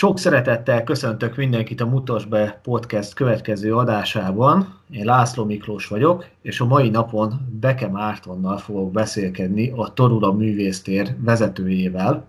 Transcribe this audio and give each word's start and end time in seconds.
Sok 0.00 0.18
szeretettel 0.18 0.84
köszöntök 0.84 1.36
mindenkit 1.36 1.80
a 1.80 1.86
Mutas 1.86 2.24
be 2.24 2.60
podcast 2.62 3.14
következő 3.14 3.74
adásában. 3.76 4.78
Én 4.90 5.04
László 5.04 5.44
Miklós 5.44 5.86
vagyok, 5.86 6.26
és 6.42 6.60
a 6.60 6.66
mai 6.66 6.88
napon 6.88 7.58
Beke 7.60 7.88
Mártonnal 7.88 8.58
fogok 8.58 8.90
beszélkedni 8.92 9.72
a 9.76 9.92
Torula 9.92 10.32
Művésztér 10.32 11.16
vezetőjével. 11.18 12.28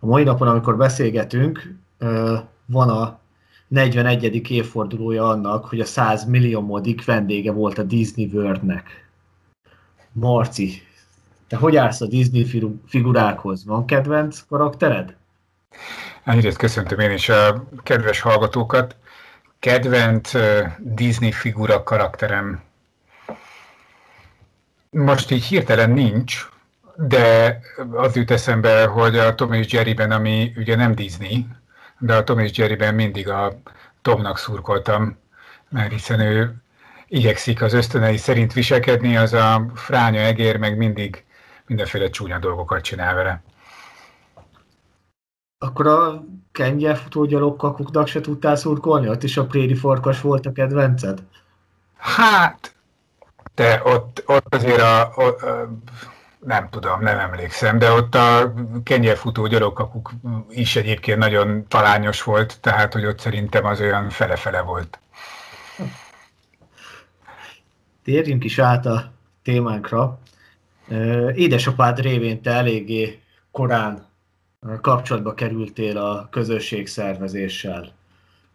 A 0.00 0.06
mai 0.06 0.22
napon, 0.22 0.48
amikor 0.48 0.76
beszélgetünk, 0.76 1.74
van 2.66 2.88
a 2.88 3.18
41. 3.68 4.50
évfordulója 4.50 5.28
annak, 5.28 5.64
hogy 5.64 5.80
a 5.80 5.84
100 5.84 6.24
milliómodik 6.24 7.04
vendége 7.04 7.52
volt 7.52 7.78
a 7.78 7.82
Disney 7.82 8.30
Worldnek. 8.32 9.10
Marci, 10.12 10.72
te 11.48 11.56
hogy 11.56 11.76
állsz 11.76 12.00
a 12.00 12.06
Disney 12.06 12.46
figurákhoz? 12.86 13.64
Van 13.64 13.86
kedvenc 13.86 14.44
karaktered? 14.48 15.20
Egyrészt 16.24 16.56
köszöntöm 16.56 16.98
én 16.98 17.10
is 17.10 17.28
a 17.28 17.64
kedves 17.82 18.20
hallgatókat. 18.20 18.96
Kedvenc 19.58 20.32
Disney 20.78 21.32
figura 21.32 21.82
karakterem 21.82 22.62
most 24.92 25.30
így 25.30 25.44
hirtelen 25.44 25.90
nincs, 25.90 26.48
de 26.96 27.58
az 27.92 28.16
jut 28.16 28.30
eszembe, 28.30 28.84
hogy 28.86 29.18
a 29.18 29.34
Tom 29.34 29.52
és 29.52 29.72
Jerryben, 29.72 30.10
ami 30.10 30.52
ugye 30.56 30.76
nem 30.76 30.94
Disney, 30.94 31.46
de 31.98 32.14
a 32.14 32.24
Tom 32.24 32.38
és 32.38 32.58
Jerryben 32.58 32.94
mindig 32.94 33.28
a 33.28 33.60
Tomnak 34.02 34.38
szurkoltam, 34.38 35.18
mert 35.68 35.92
hiszen 35.92 36.20
ő 36.20 36.54
igyekszik 37.08 37.62
az 37.62 37.72
ösztönei 37.72 38.16
szerint 38.16 38.52
viselkedni, 38.52 39.16
az 39.16 39.32
a 39.32 39.66
fránya 39.74 40.20
egér 40.20 40.56
meg 40.56 40.76
mindig 40.76 41.24
mindenféle 41.66 42.10
csúnya 42.10 42.38
dolgokat 42.38 42.82
csinál 42.82 43.14
vele. 43.14 43.42
Akkor 45.62 45.86
a 45.86 46.24
kengyelfutó 46.52 47.24
gyalogkakuknak 47.24 48.06
se 48.06 48.20
tudtál 48.20 48.56
szurkolni? 48.56 49.08
Ott 49.08 49.22
is 49.22 49.36
a 49.36 49.46
préri 49.46 49.74
farkas 49.74 50.20
volt 50.20 50.46
a 50.46 50.52
kedvenced? 50.52 51.22
Hát, 51.96 52.74
de 53.54 53.82
ott, 53.84 54.22
ott 54.26 54.54
azért 54.54 54.80
a, 54.80 55.00
a, 55.00 55.22
a 55.22 55.68
nem 56.38 56.68
tudom, 56.70 57.00
nem 57.00 57.18
emlékszem, 57.18 57.78
de 57.78 57.90
ott 57.90 58.14
a 58.14 58.54
kenyérfutó 58.84 59.46
gyalogkakuk 59.46 60.10
is 60.50 60.76
egyébként 60.76 61.18
nagyon 61.18 61.66
talányos 61.68 62.22
volt, 62.22 62.60
tehát 62.60 62.92
hogy 62.92 63.06
ott 63.06 63.18
szerintem 63.18 63.64
az 63.64 63.80
olyan 63.80 64.10
fele-fele 64.10 64.60
volt. 64.60 64.98
Térjünk 68.04 68.44
is 68.44 68.58
át 68.58 68.86
a 68.86 69.12
témánkra. 69.42 70.18
Édesapád 71.34 72.00
révén 72.00 72.42
te 72.42 72.50
eléggé 72.50 73.20
korán 73.50 74.10
kapcsolatba 74.80 75.34
kerültél 75.34 75.98
a 75.98 76.28
közösség 76.30 76.86
szervezéssel. 76.86 77.92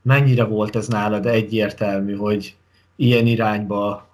Mennyire 0.02 0.44
volt 0.44 0.76
ez 0.76 0.88
nálad 0.88 1.26
egyértelmű, 1.26 2.16
hogy 2.16 2.56
ilyen 2.96 3.26
irányba 3.26 4.08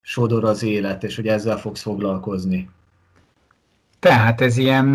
sodor 0.00 0.44
az 0.44 0.62
élet, 0.62 1.04
és 1.04 1.16
hogy 1.16 1.28
ezzel 1.28 1.56
fogsz 1.58 1.82
foglalkozni? 1.82 2.70
Tehát 3.98 4.40
ez 4.40 4.56
ilyen, 4.56 4.94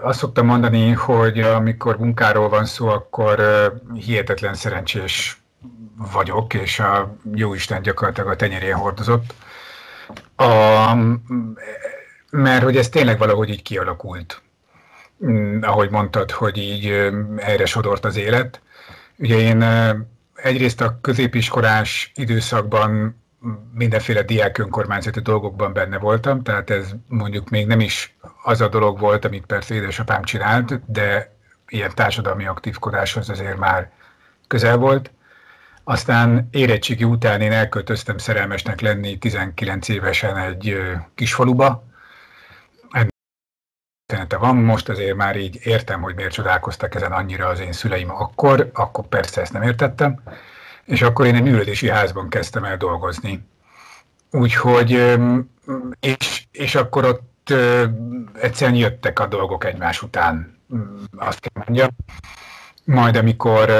azt 0.00 0.18
szoktam 0.18 0.46
mondani, 0.46 0.90
hogy 0.90 1.40
amikor 1.40 1.98
munkáról 1.98 2.48
van 2.48 2.64
szó, 2.64 2.88
akkor 2.88 3.40
hihetetlen 3.94 4.54
szerencsés 4.54 5.40
vagyok, 6.12 6.54
és 6.54 6.78
a 6.78 7.16
Jóisten 7.34 7.82
gyakorlatilag 7.82 8.30
a 8.30 8.36
tenyerén 8.36 8.74
hordozott. 8.74 9.34
A, 10.36 10.94
mert 12.30 12.62
hogy 12.62 12.76
ez 12.76 12.88
tényleg 12.88 13.18
valahogy 13.18 13.48
így 13.48 13.62
kialakult. 13.62 14.42
Mm, 15.26 15.62
ahogy 15.62 15.90
mondtad, 15.90 16.30
hogy 16.30 16.58
így 16.58 16.86
erre 17.36 17.66
sodort 17.66 18.04
az 18.04 18.16
élet. 18.16 18.60
Ugye 19.16 19.38
én 19.38 19.64
egyrészt 20.34 20.80
a 20.80 20.98
középiskolás 21.00 22.12
időszakban 22.14 23.22
mindenféle 23.72 24.22
diák 24.22 24.58
önkormányzati 24.58 25.20
dolgokban 25.20 25.72
benne 25.72 25.98
voltam, 25.98 26.42
tehát 26.42 26.70
ez 26.70 26.90
mondjuk 27.08 27.50
még 27.50 27.66
nem 27.66 27.80
is 27.80 28.16
az 28.42 28.60
a 28.60 28.68
dolog 28.68 28.98
volt, 28.98 29.24
amit 29.24 29.46
persze 29.46 29.74
édesapám 29.74 30.22
csinált, 30.22 30.92
de 30.92 31.36
ilyen 31.68 31.90
társadalmi 31.94 32.46
aktívkodáshoz 32.46 33.28
azért 33.30 33.58
már 33.58 33.90
közel 34.46 34.76
volt. 34.76 35.10
Aztán 35.84 36.48
érettségi 36.50 37.04
után 37.04 37.40
én 37.40 37.52
elköltöztem 37.52 38.18
szerelmesnek 38.18 38.80
lenni 38.80 39.18
19 39.18 39.88
évesen 39.88 40.36
egy 40.36 40.76
kisfaluba, 41.14 41.87
története 44.08 44.36
van, 44.36 44.56
most 44.56 44.88
azért 44.88 45.16
már 45.16 45.36
így 45.36 45.58
értem, 45.62 46.02
hogy 46.02 46.14
miért 46.14 46.32
csodálkoztak 46.32 46.94
ezen 46.94 47.12
annyira 47.12 47.46
az 47.46 47.60
én 47.60 47.72
szüleim 47.72 48.10
akkor, 48.10 48.70
akkor 48.72 49.06
persze 49.06 49.40
ezt 49.40 49.52
nem 49.52 49.62
értettem, 49.62 50.20
és 50.84 51.02
akkor 51.02 51.26
én 51.26 51.34
egy 51.34 51.42
művelődési 51.42 51.88
házban 51.88 52.28
kezdtem 52.28 52.64
el 52.64 52.76
dolgozni. 52.76 53.46
Úgyhogy, 54.30 55.16
és, 56.00 56.46
és 56.52 56.74
akkor 56.74 57.04
ott 57.04 57.52
egyszerűen 58.40 58.76
jöttek 58.76 59.18
a 59.18 59.26
dolgok 59.26 59.64
egymás 59.64 60.02
után, 60.02 60.58
azt 61.16 61.40
kell 61.40 61.62
mondjam. 61.66 61.88
Majd 62.84 63.16
amikor 63.16 63.70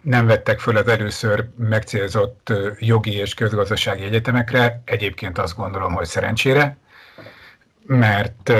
nem 0.00 0.26
vettek 0.26 0.60
föl 0.60 0.76
az 0.76 0.88
először 0.88 1.48
megcélzott 1.58 2.52
jogi 2.78 3.12
és 3.12 3.34
közgazdasági 3.34 4.02
egyetemekre, 4.04 4.82
egyébként 4.84 5.38
azt 5.38 5.56
gondolom, 5.56 5.92
hogy 5.92 6.06
szerencsére, 6.06 6.76
mert 7.86 8.52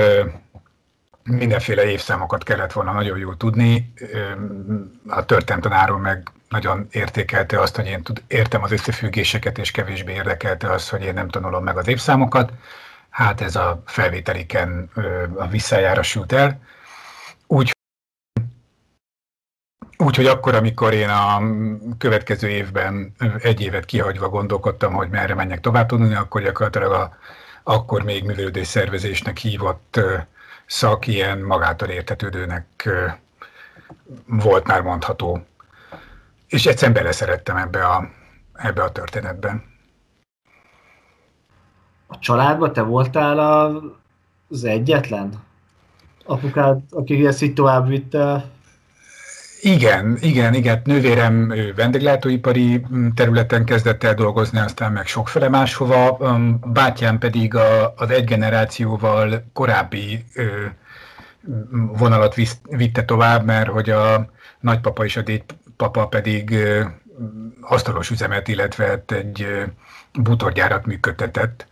mindenféle 1.29 1.85
évszámokat 1.85 2.43
kellett 2.43 2.71
volna 2.71 2.91
nagyon 2.91 3.17
jól 3.17 3.37
tudni. 3.37 3.93
A 5.07 5.25
történelmtanáról 5.25 5.99
meg 5.99 6.31
nagyon 6.49 6.87
értékelte 6.91 7.59
azt, 7.59 7.75
hogy 7.75 7.85
én 7.85 8.03
tud, 8.03 8.23
értem 8.27 8.63
az 8.63 8.71
összefüggéseket, 8.71 9.57
és 9.57 9.71
kevésbé 9.71 10.13
érdekelte 10.13 10.71
azt, 10.71 10.89
hogy 10.89 11.03
én 11.03 11.13
nem 11.13 11.29
tanulom 11.29 11.63
meg 11.63 11.77
az 11.77 11.87
évszámokat. 11.87 12.51
Hát 13.09 13.41
ez 13.41 13.55
a 13.55 13.81
felvételiken 13.85 14.89
a 15.35 15.47
visszájára 15.47 16.01
sült 16.01 16.31
el. 16.31 16.59
Úgy, 17.47 17.73
Úgyhogy 19.97 20.25
akkor, 20.25 20.55
amikor 20.55 20.93
én 20.93 21.09
a 21.09 21.41
következő 21.97 22.49
évben 22.49 23.15
egy 23.39 23.61
évet 23.61 23.85
kihagyva 23.85 24.29
gondolkodtam, 24.29 24.93
hogy 24.93 25.09
merre 25.09 25.33
menjek 25.33 25.59
tovább 25.59 25.87
tanulni, 25.87 26.15
akkor 26.15 26.41
gyakorlatilag 26.41 26.91
a, 26.91 27.17
akkor 27.63 28.03
még 28.03 28.23
művelődés 28.23 28.67
szervezésnek 28.67 29.37
hívott 29.37 29.99
szak 30.65 31.07
ilyen 31.07 31.39
magától 31.39 31.87
értetődőnek 31.87 32.89
volt 34.25 34.67
már 34.67 34.81
mondható. 34.81 35.45
És 36.47 36.65
egyszerűen 36.65 36.97
beleszerettem 36.97 37.57
ebbe 37.57 37.85
a, 37.85 38.09
ebbe 38.53 38.83
a 38.83 38.91
történetbe. 38.91 39.63
A 42.07 42.19
családban 42.19 42.73
te 42.73 42.81
voltál 42.81 43.39
az 44.49 44.63
egyetlen? 44.63 45.43
Apukád, 46.25 46.81
aki 46.89 47.25
ezt 47.25 47.41
így 47.41 47.53
tovább 47.53 47.87
vitte 47.87 48.45
igen, 49.65 50.17
igen, 50.21 50.53
igen. 50.53 50.81
Nővérem 50.83 51.53
vendéglátóipari 51.75 52.85
mm, 52.93 53.07
területen 53.15 53.65
kezdett 53.65 54.03
el 54.03 54.13
dolgozni, 54.13 54.59
aztán 54.59 54.91
meg 54.91 55.07
sokfele 55.07 55.49
máshova. 55.49 56.17
Bátyám 56.65 57.17
pedig 57.17 57.55
a, 57.55 57.93
az 57.97 58.09
egy 58.09 58.23
generációval 58.23 59.45
korábbi 59.53 60.25
vonalat 61.97 62.35
vitte 62.69 63.05
tovább, 63.05 63.45
mert 63.45 63.69
hogy 63.69 63.89
a 63.89 64.29
nagypapa 64.59 65.05
és 65.05 65.17
a 65.17 65.21
dédpapa 65.21 66.07
pedig 66.07 66.57
asztalos 67.61 68.09
üzemet, 68.09 68.47
illetve 68.47 69.03
egy 69.07 69.47
bútorgyárat 70.13 70.85
működtetett. 70.85 71.67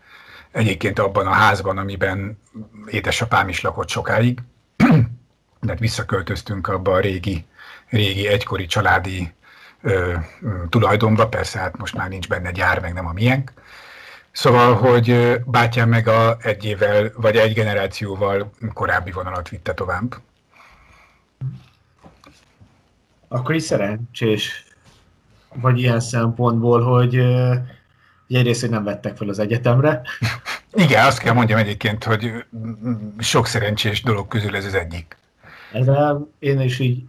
Egyébként 0.51 0.99
abban 0.99 1.27
a 1.27 1.33
házban, 1.33 1.77
amiben 1.77 2.39
édesapám 2.87 3.47
is 3.49 3.61
lakott 3.61 3.89
sokáig. 3.89 4.39
De 5.61 5.75
visszaköltöztünk 5.75 6.67
abba 6.67 6.91
a 6.91 6.99
régi 6.99 7.45
régi, 7.89 8.27
egykori 8.27 8.65
családi 8.65 9.33
ö, 9.81 10.13
tulajdonba, 10.69 11.27
persze 11.27 11.59
hát 11.59 11.77
most 11.77 11.95
már 11.95 12.09
nincs 12.09 12.27
benne 12.27 12.51
gyár, 12.51 12.79
meg 12.79 12.93
nem 12.93 13.07
a 13.07 13.13
miénk. 13.13 13.53
Szóval, 14.31 14.75
hogy 14.75 15.39
bátyám 15.45 15.89
meg 15.89 16.07
a 16.07 16.37
egy 16.41 16.65
évvel, 16.65 17.11
vagy 17.15 17.35
egy 17.35 17.53
generációval 17.53 18.51
korábbi 18.73 19.11
vonalat 19.11 19.49
vitte 19.49 19.73
tovább. 19.73 20.15
Akkor 23.27 23.55
is 23.55 23.63
szerencsés 23.63 24.65
vagy 25.53 25.79
ilyen 25.79 25.99
szempontból, 25.99 26.81
hogy, 26.81 27.15
hogy 28.27 28.35
egyrészt, 28.35 28.61
hogy 28.61 28.69
nem 28.69 28.83
vettek 28.83 29.17
fel 29.17 29.29
az 29.29 29.39
egyetemre. 29.39 30.01
Igen, 30.73 31.05
azt 31.05 31.19
kell 31.19 31.33
mondjam 31.33 31.59
egyébként, 31.59 32.03
hogy 32.03 32.45
sok 33.19 33.47
szerencsés 33.47 34.03
dolog 34.03 34.27
közül 34.27 34.55
ez 34.55 34.65
az 34.65 34.73
egyik. 34.73 35.17
Ezzel 35.71 36.27
én 36.39 36.59
is 36.61 36.79
így 36.79 37.03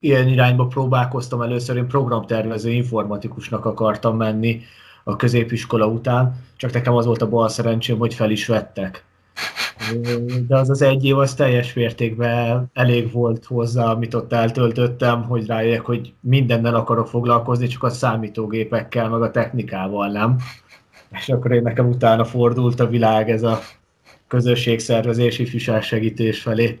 ilyen 0.00 0.28
irányba 0.28 0.66
próbálkoztam 0.66 1.42
először, 1.42 1.76
én 1.76 1.86
programtervező 1.86 2.70
informatikusnak 2.70 3.64
akartam 3.64 4.16
menni 4.16 4.62
a 5.04 5.16
középiskola 5.16 5.86
után, 5.86 6.34
csak 6.56 6.72
nekem 6.72 6.94
az 6.94 7.06
volt 7.06 7.22
a 7.22 7.28
bal 7.28 7.48
szerencsém, 7.48 7.98
hogy 7.98 8.14
fel 8.14 8.30
is 8.30 8.46
vettek. 8.46 9.04
de 10.48 10.56
az 10.56 10.70
az 10.70 10.82
egy 10.82 11.04
év 11.04 11.18
az 11.18 11.34
teljes 11.34 11.72
mértékben 11.72 12.70
elég 12.72 13.12
volt 13.12 13.44
hozzá, 13.44 13.84
amit 13.84 14.14
ott 14.14 14.32
eltöltöttem, 14.32 15.22
hogy 15.22 15.46
rájöjjek, 15.46 15.80
hogy 15.80 16.12
mindennel 16.20 16.74
akarok 16.74 17.06
foglalkozni, 17.06 17.66
csak 17.66 17.82
a 17.82 17.88
számítógépekkel, 17.90 19.08
meg 19.08 19.22
a 19.22 19.30
technikával 19.30 20.08
nem. 20.08 20.36
És 21.10 21.28
akkor 21.28 21.52
én 21.52 21.62
nekem 21.62 21.88
utána 21.88 22.24
fordult 22.24 22.80
a 22.80 22.88
világ 22.88 23.30
ez 23.30 23.42
a 23.42 23.60
közösségszervezési 24.28 25.58
segítés 25.80 26.42
felé. 26.42 26.80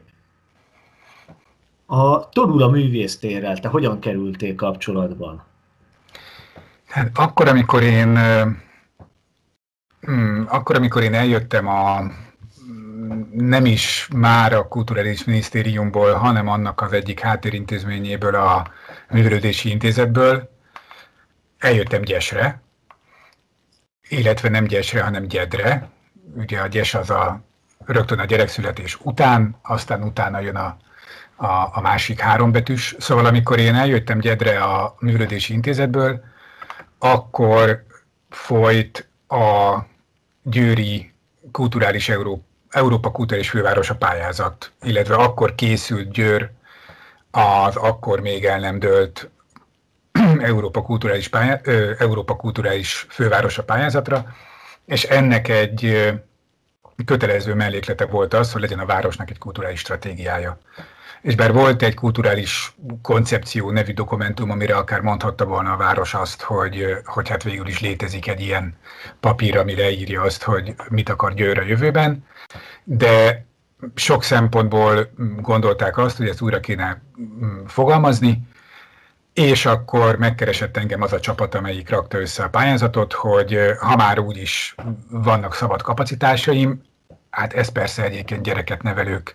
A 1.92 2.28
Torula 2.28 2.68
művésztérrel 2.68 3.58
te 3.58 3.68
hogyan 3.68 4.00
kerültél 4.00 4.54
kapcsolatban? 4.54 5.42
Hát 6.86 7.10
akkor, 7.14 7.48
amikor 7.48 7.82
én 7.82 8.18
hmm, 10.00 10.46
akkor, 10.48 10.76
amikor 10.76 11.02
én 11.02 11.14
eljöttem 11.14 11.66
a 11.66 12.00
nem 13.32 13.64
is 13.64 14.08
már 14.12 14.52
a 14.52 14.68
Kulturális 14.68 15.24
Minisztériumból, 15.24 16.12
hanem 16.12 16.48
annak 16.48 16.80
az 16.80 16.92
egyik 16.92 17.20
háttérintézményéből, 17.20 18.34
a 18.34 18.66
Művelődési 19.10 19.70
Intézetből, 19.70 20.50
eljöttem 21.58 22.02
Gyesre, 22.02 22.62
illetve 24.08 24.48
nem 24.48 24.64
Gyesre, 24.64 25.02
hanem 25.02 25.26
Gyedre. 25.26 25.88
Ugye 26.36 26.60
a 26.60 26.66
Gyes 26.66 26.94
az 26.94 27.10
a 27.10 27.40
rögtön 27.86 28.18
a 28.18 28.24
gyerekszületés 28.24 28.98
után, 29.02 29.56
aztán 29.62 30.02
utána 30.02 30.40
jön 30.40 30.56
a, 30.56 30.76
a, 31.40 31.68
a 31.72 31.80
másik 31.80 32.20
hárombetus. 32.20 32.94
Szóval 32.98 33.26
amikor 33.26 33.58
én 33.58 33.74
eljöttem 33.74 34.18
Gyedre 34.18 34.62
a 34.62 34.94
Művelődési 34.98 35.52
Intézetből, 35.52 36.20
akkor 36.98 37.84
folyt 38.30 39.08
a 39.28 39.78
Győri 40.42 41.12
Kulturális 41.52 42.08
Európa 42.08 42.48
Európa 42.70 43.10
Kulturális 43.10 43.50
Fővárosa 43.50 43.96
pályázat, 43.96 44.72
illetve 44.82 45.14
akkor 45.14 45.54
készült 45.54 46.10
Győr 46.10 46.50
az 47.30 47.76
akkor 47.76 48.20
még 48.20 48.44
el 48.44 48.58
nem 48.58 48.78
dölt 48.78 49.30
Európa 50.40 50.82
Kulturális, 50.82 51.28
pályá, 51.28 51.60
Európa 51.98 52.36
Kulturális 52.36 53.06
Fővárosa 53.08 53.64
pályázatra, 53.64 54.26
és 54.84 55.04
ennek 55.04 55.48
egy 55.48 56.12
kötelező 57.04 57.54
melléklete 57.54 58.06
volt 58.06 58.34
az, 58.34 58.52
hogy 58.52 58.60
legyen 58.60 58.78
a 58.78 58.86
városnak 58.86 59.30
egy 59.30 59.38
kulturális 59.38 59.80
stratégiája 59.80 60.58
és 61.22 61.34
bár 61.34 61.52
volt 61.52 61.82
egy 61.82 61.94
kulturális 61.94 62.74
koncepció 63.02 63.70
nevű 63.70 63.92
dokumentum, 63.92 64.50
amire 64.50 64.76
akár 64.76 65.00
mondhatta 65.00 65.44
volna 65.44 65.72
a 65.72 65.76
város 65.76 66.14
azt, 66.14 66.42
hogy, 66.42 66.84
hogy 67.04 67.28
hát 67.28 67.42
végül 67.42 67.66
is 67.66 67.80
létezik 67.80 68.28
egy 68.28 68.40
ilyen 68.40 68.76
papír, 69.20 69.56
ami 69.58 69.74
leírja 69.74 70.22
azt, 70.22 70.42
hogy 70.42 70.74
mit 70.88 71.08
akar 71.08 71.34
Győr 71.34 71.58
a 71.58 71.62
jövőben, 71.62 72.24
de 72.84 73.44
sok 73.94 74.22
szempontból 74.22 75.10
gondolták 75.40 75.98
azt, 75.98 76.16
hogy 76.16 76.28
ezt 76.28 76.40
újra 76.40 76.60
kéne 76.60 77.02
mm, 77.20 77.64
fogalmazni, 77.66 78.48
és 79.32 79.66
akkor 79.66 80.16
megkeresett 80.16 80.76
engem 80.76 81.02
az 81.02 81.12
a 81.12 81.20
csapat, 81.20 81.54
amelyik 81.54 81.90
rakta 81.90 82.20
össze 82.20 82.42
a 82.42 82.48
pályázatot, 82.48 83.12
hogy 83.12 83.58
ha 83.80 83.96
már 83.96 84.18
úgyis 84.18 84.74
vannak 85.08 85.54
szabad 85.54 85.82
kapacitásaim, 85.82 86.82
hát 87.30 87.52
ez 87.52 87.68
persze 87.68 88.02
egyébként 88.02 88.42
gyereket 88.42 88.82
nevelők 88.82 89.34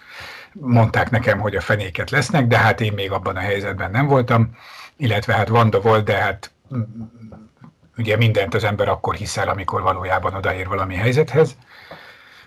mondták 0.60 1.10
nekem, 1.10 1.40
hogy 1.40 1.56
a 1.56 1.62
fenéket 1.62 2.10
lesznek, 2.10 2.48
de 2.48 2.57
hát 2.57 2.81
én 2.81 2.94
még 2.94 3.12
abban 3.12 3.36
a 3.36 3.40
helyzetben 3.40 3.92
nem 3.92 4.07
voltam, 4.07 4.57
illetve 4.98 5.34
hát 5.34 5.48
Vanda 5.48 5.81
volt, 5.81 6.06
de 6.06 6.16
hát 6.16 6.52
mm, 6.75 6.81
ugye 7.98 8.18
mindent 8.18 8.54
az 8.54 8.63
ember 8.63 8.88
akkor 8.88 9.16
hiszel, 9.16 9.50
amikor 9.50 9.81
valójában 9.81 10.34
odaér 10.34 10.68
valami 10.68 10.96
helyzethez. 10.96 11.57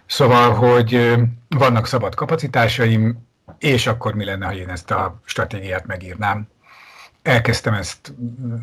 Szóval, 0.06 0.52
hogy 0.52 1.16
vannak 1.49 1.87
szabad 1.87 2.14
kapacitásaim, 2.14 3.26
és 3.58 3.87
akkor 3.87 4.14
mi 4.14 4.25
lenne, 4.25 4.46
ha 4.46 4.55
én 4.55 4.69
ezt 4.69 4.90
a 4.90 5.20
stratégiát 5.25 5.87
megírnám. 5.87 6.49
Elkezdtem 7.22 7.75
ezt 7.75 8.12
mm, 8.20 8.55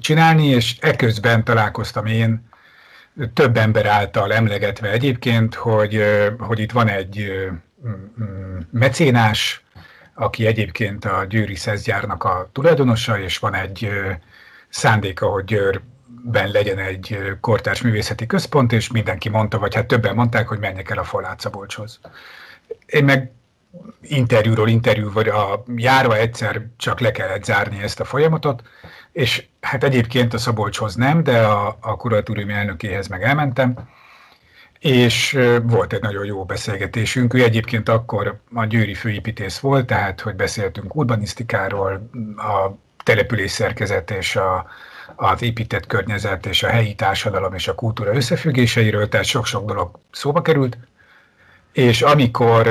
csinálni, 0.00 0.46
és 0.46 0.76
eközben 0.80 1.44
találkoztam 1.44 2.06
én 2.06 2.50
több 3.34 3.56
ember 3.56 3.86
által 3.86 4.32
emlegetve 4.32 4.90
egyébként, 4.90 5.54
hogy, 5.54 6.04
hogy 6.38 6.58
itt 6.58 6.72
van 6.72 6.88
egy 6.88 7.32
mecénás, 8.70 9.64
aki 10.14 10.46
egyébként 10.46 11.04
a 11.04 11.24
Győri 11.28 11.54
Szezgyárnak 11.54 12.24
a 12.24 12.48
tulajdonosa, 12.52 13.20
és 13.20 13.38
van 13.38 13.54
egy 13.54 13.88
szándéka, 14.68 15.26
hogy 15.26 15.44
Győrben 15.44 16.50
legyen 16.50 16.78
egy 16.78 17.18
kortárs 17.40 17.82
művészeti 17.82 18.26
központ, 18.26 18.72
és 18.72 18.90
mindenki 18.90 19.28
mondta, 19.28 19.58
vagy 19.58 19.74
hát 19.74 19.86
többen 19.86 20.14
mondták, 20.14 20.48
hogy 20.48 20.58
menjek 20.58 20.90
el 20.90 20.98
a 20.98 21.04
Forlát 21.04 21.40
Szabolcshoz. 21.40 22.00
Én 22.86 23.04
meg 23.04 23.30
interjúról 24.00 24.68
interjú, 24.68 25.12
vagy 25.12 25.28
a 25.28 25.64
járva 25.76 26.16
egyszer 26.16 26.66
csak 26.76 27.00
le 27.00 27.10
kellett 27.10 27.44
zárni 27.44 27.82
ezt 27.82 28.00
a 28.00 28.04
folyamatot, 28.04 28.62
és 29.12 29.46
hát 29.60 29.84
egyébként 29.84 30.34
a 30.34 30.38
Szabolcshoz 30.38 30.94
nem, 30.94 31.22
de 31.22 31.38
a, 31.46 31.76
a 31.80 31.96
kuratórium 31.96 32.50
elnökéhez 32.50 33.08
meg 33.08 33.22
elmentem, 33.22 33.74
és 34.82 35.38
volt 35.62 35.92
egy 35.92 36.00
nagyon 36.00 36.24
jó 36.24 36.44
beszélgetésünk. 36.44 37.34
Ő 37.34 37.42
egyébként 37.42 37.88
akkor 37.88 38.40
a 38.54 38.64
győri 38.64 38.94
főépítész 38.94 39.58
volt, 39.58 39.86
tehát 39.86 40.20
hogy 40.20 40.34
beszéltünk 40.34 40.94
urbanisztikáról, 40.94 42.10
a 42.36 42.70
település 43.04 43.50
szerkezet 43.50 44.10
és 44.10 44.36
a, 44.36 44.66
az 45.16 45.42
épített 45.42 45.86
környezet 45.86 46.46
és 46.46 46.62
a 46.62 46.68
helyi 46.68 46.94
társadalom 46.94 47.54
és 47.54 47.68
a 47.68 47.74
kultúra 47.74 48.14
összefüggéseiről, 48.14 49.08
tehát 49.08 49.26
sok-sok 49.26 49.66
dolog 49.66 49.98
szóba 50.10 50.42
került. 50.42 50.78
És 51.72 52.02
amikor 52.02 52.68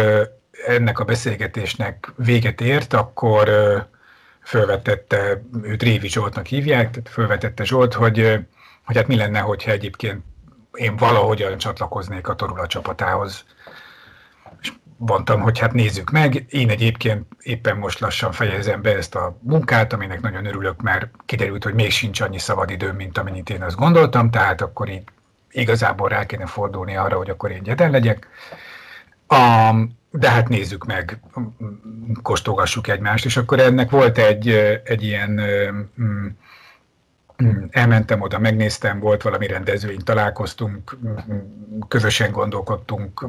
ennek 0.68 1.00
a 1.00 1.04
beszélgetésnek 1.04 2.12
véget 2.16 2.62
ért, 2.62 2.94
akkor 2.94 3.50
felvetette, 4.42 5.42
őt 5.63 5.84
Révi 5.84 6.10
Zsoltnak 6.10 6.46
hívják, 6.46 6.90
tehát 6.90 7.10
felvetette 7.10 7.63
Zsolt, 7.63 7.94
hogy, 7.94 8.40
hogy 8.86 8.96
hát 8.96 9.08
mi 9.08 9.16
lenne, 9.16 9.40
hogyha 9.40 9.72
egyébként 9.72 10.24
én 10.74 10.96
valahogyan 10.96 11.58
csatlakoznék 11.58 12.28
a 12.28 12.36
Torula 12.36 12.68
csapatához. 12.68 13.46
És 14.62 14.74
mondtam, 14.98 15.42
hogy 15.42 15.60
hát 15.60 15.74
nézzük 15.74 16.12
meg. 16.12 16.46
Én 16.50 16.70
egyébként 16.70 17.26
éppen 17.40 17.78
most 17.78 18.00
lassan 18.00 18.32
fejezem 18.32 18.82
be 18.82 18.96
ezt 18.96 19.16
a 19.16 19.38
munkát, 19.42 19.94
aminek 19.94 20.22
nagyon 20.22 20.46
örülök, 20.46 20.82
mert 20.82 21.08
kiderült, 21.26 21.64
hogy 21.64 21.74
még 21.74 21.92
sincs 21.92 22.22
annyi 22.22 22.40
szabadidőm, 22.40 22.96
mint 22.96 23.18
amennyit 23.18 23.50
én 23.50 23.64
azt 23.64 23.76
gondoltam, 23.76 24.32
tehát 24.32 24.62
akkor 24.62 24.90
így 24.90 25.04
igazából 25.52 26.10
rá 26.10 26.26
kéne 26.26 26.46
fordulni 26.46 26.96
arra, 26.96 27.18
hogy 27.18 27.30
akkor 27.30 27.52
én 27.52 27.64
gyeden 27.64 27.92
legyek. 27.92 28.28
A, 29.28 29.72
de 30.12 30.30
hát 30.30 30.50
nézzük 30.50 30.86
meg, 30.86 31.20
kóstolgassuk 32.22 32.88
egymást, 32.88 33.26
és 33.26 33.38
akkor 33.38 33.60
ennek 33.60 33.90
volt 33.90 34.18
egy, 34.18 34.50
egy 34.84 35.04
ilyen 35.04 35.42
elmentem 37.69 38.21
oda, 38.21 38.39
megnéztem, 38.39 39.00
volt 39.00 39.21
valami 39.21 39.48
rendezvény, 39.48 40.03
találkoztunk, 40.03 40.98
közösen 41.88 42.31
gondolkodtunk, 42.31 43.27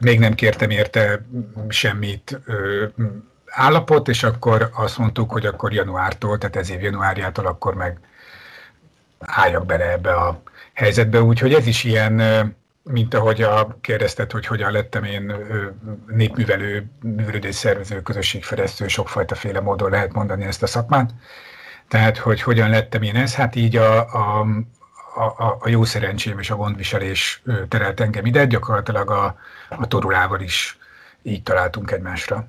még 0.00 0.18
nem 0.18 0.34
kértem 0.34 0.70
érte 0.70 1.24
semmit 1.68 2.40
állapot, 3.46 4.08
és 4.08 4.22
akkor 4.22 4.70
azt 4.72 4.98
mondtuk, 4.98 5.30
hogy 5.30 5.46
akkor 5.46 5.72
januártól, 5.72 6.38
tehát 6.38 6.56
ez 6.56 6.70
év 6.70 6.82
januárjától 6.82 7.46
akkor 7.46 7.74
meg 7.74 7.98
álljak 9.18 9.66
bele 9.66 9.90
ebbe 9.92 10.14
a 10.14 10.42
helyzetbe, 10.72 11.22
úgyhogy 11.22 11.52
ez 11.52 11.66
is 11.66 11.84
ilyen, 11.84 12.22
mint 12.82 13.14
ahogy 13.14 13.42
a 13.42 13.76
kérdezted, 13.80 14.30
hogy 14.32 14.46
hogyan 14.46 14.72
lettem 14.72 15.04
én 15.04 15.32
népművelő, 16.06 16.90
művelődés 17.02 17.54
szervező, 17.54 18.02
közösségfejlesztő, 18.02 18.88
sokfajta 18.88 19.34
féle 19.34 19.60
módon 19.60 19.90
lehet 19.90 20.12
mondani 20.12 20.44
ezt 20.44 20.62
a 20.62 20.66
szakmát. 20.66 21.10
Tehát, 21.90 22.18
hogy 22.18 22.42
hogyan 22.42 22.70
lettem 22.70 23.02
én 23.02 23.16
ez, 23.16 23.34
hát 23.34 23.56
így 23.56 23.76
a, 23.76 23.98
a, 23.98 24.46
a, 25.14 25.56
a 25.60 25.68
jó 25.68 25.84
szerencsém 25.84 26.38
és 26.38 26.50
a 26.50 26.56
gondviselés 26.56 27.42
terelt 27.68 28.00
engem 28.00 28.26
ide, 28.26 28.46
gyakorlatilag 28.46 29.10
a, 29.10 29.36
a 29.68 29.86
torulával 29.86 30.40
is 30.40 30.78
így 31.22 31.42
találtunk 31.42 31.90
egymásra. 31.90 32.46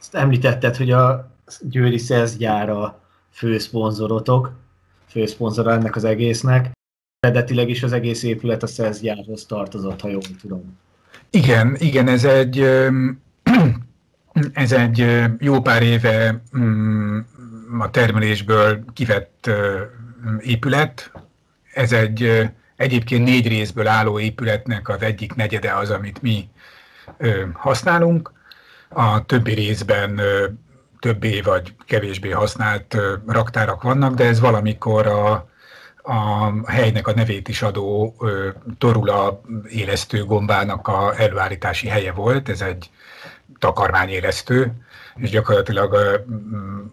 Ezt 0.00 0.14
említetted, 0.14 0.76
hogy 0.76 0.90
a 0.90 1.30
Győri 1.60 1.98
Szezgyár 1.98 2.70
a 2.70 3.00
főszponzorotok, 3.30 4.52
főszponzora 5.08 5.72
ennek 5.72 5.96
az 5.96 6.04
egésznek. 6.04 6.70
Eredetileg 7.20 7.68
is 7.68 7.82
az 7.82 7.92
egész 7.92 8.22
épület 8.22 8.62
a 8.62 8.66
Szezgyárhoz 8.66 9.46
tartozott, 9.46 10.00
ha 10.00 10.08
jól 10.08 10.22
tudom. 10.40 10.78
Igen, 11.30 11.76
igen, 11.78 12.08
ez 12.08 12.24
egy, 12.24 12.66
ez 14.52 14.72
egy 14.72 15.22
jó 15.38 15.60
pár 15.60 15.82
éve 15.82 16.42
mm, 16.58 17.18
a 17.78 17.90
termelésből 17.90 18.84
kivett 18.92 19.50
épület. 20.40 21.12
Ez 21.72 21.92
egy 21.92 22.50
egyébként 22.76 23.24
négy 23.24 23.48
részből 23.48 23.86
álló 23.86 24.18
épületnek 24.18 24.88
az 24.88 25.02
egyik 25.02 25.34
negyede 25.34 25.72
az, 25.72 25.90
amit 25.90 26.22
mi 26.22 26.48
használunk. 27.52 28.32
A 28.88 29.24
többi 29.26 29.52
részben 29.54 30.20
többé 30.98 31.40
vagy 31.40 31.74
kevésbé 31.86 32.30
használt 32.30 32.96
raktárak 33.26 33.82
vannak, 33.82 34.14
de 34.14 34.24
ez 34.24 34.40
valamikor 34.40 35.06
a, 35.06 35.48
a 36.02 36.50
helynek 36.70 37.06
a 37.06 37.14
nevét 37.14 37.48
is 37.48 37.62
adó 37.62 38.16
torula 38.78 39.40
élesztő 39.68 40.24
gombának 40.24 40.88
a 40.88 41.20
előállítási 41.20 41.88
helye 41.88 42.12
volt, 42.12 42.48
ez 42.48 42.60
egy 42.60 42.90
takarmányélesztő, 43.58 44.72
és 45.16 45.30
gyakorlatilag 45.30 45.94
a, 45.94 46.24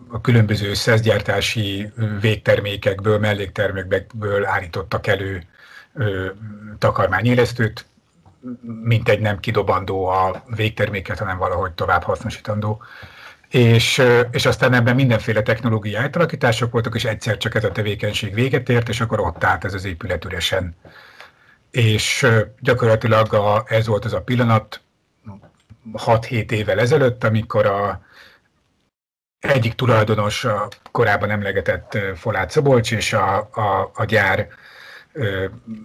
a 0.08 0.22
különböző 0.22 0.74
szeszgyártási 0.74 1.92
végtermékekből, 2.20 3.20
melléktermékekből 3.20 4.46
állítottak 4.46 5.08
elő 5.08 5.44
takarmányélesztőt, 6.78 7.86
mint 8.84 9.10
egy 9.10 9.20
nem 9.20 9.39
kidobandó 9.39 10.06
a 10.06 10.44
végterméket, 10.56 11.20
hanem 11.20 11.38
valahogy 11.38 11.72
tovább 11.72 12.04
hasznosítandó. 12.04 12.82
És, 13.50 14.01
és 14.32 14.46
aztán 14.46 14.74
ebben 14.74 14.96
mindenféle 14.96 15.42
technológiai 15.42 16.04
átalakítások 16.04 16.72
voltak, 16.72 16.96
és 16.96 17.06
egyszer 17.06 17.38
csak 17.38 17.56
ez 17.56 17.63
a 17.63 17.72
tevékenység 17.72 18.34
véget 18.34 18.70
ért, 18.70 18.89
és 18.89 19.01
akkor 19.01 19.20
ott 19.20 19.44
állt 19.44 19.66
ez 19.66 19.74
az 19.74 19.86
épület 19.86 20.25
üresen. 20.25 20.75
És 21.72 22.28
gyakorlatilag 22.60 23.34
a, 23.34 23.63
ez 23.68 23.88
volt 23.88 24.06
az 24.06 24.13
a 24.13 24.22
pillanat, 24.22 24.82
6-7 25.94 26.52
évvel 26.52 26.80
ezelőtt, 26.80 27.24
amikor 27.24 27.66
a 27.66 28.02
egyik 29.40 29.74
tulajdonos 29.74 30.46
a 30.46 30.68
korábban 30.92 31.30
emlegetett 31.30 31.98
Folát 32.16 32.52
Szabolcs 32.52 32.92
és 32.92 33.14
a, 33.14 33.38
a, 33.38 33.92
a 33.94 34.06
gyár 34.06 34.48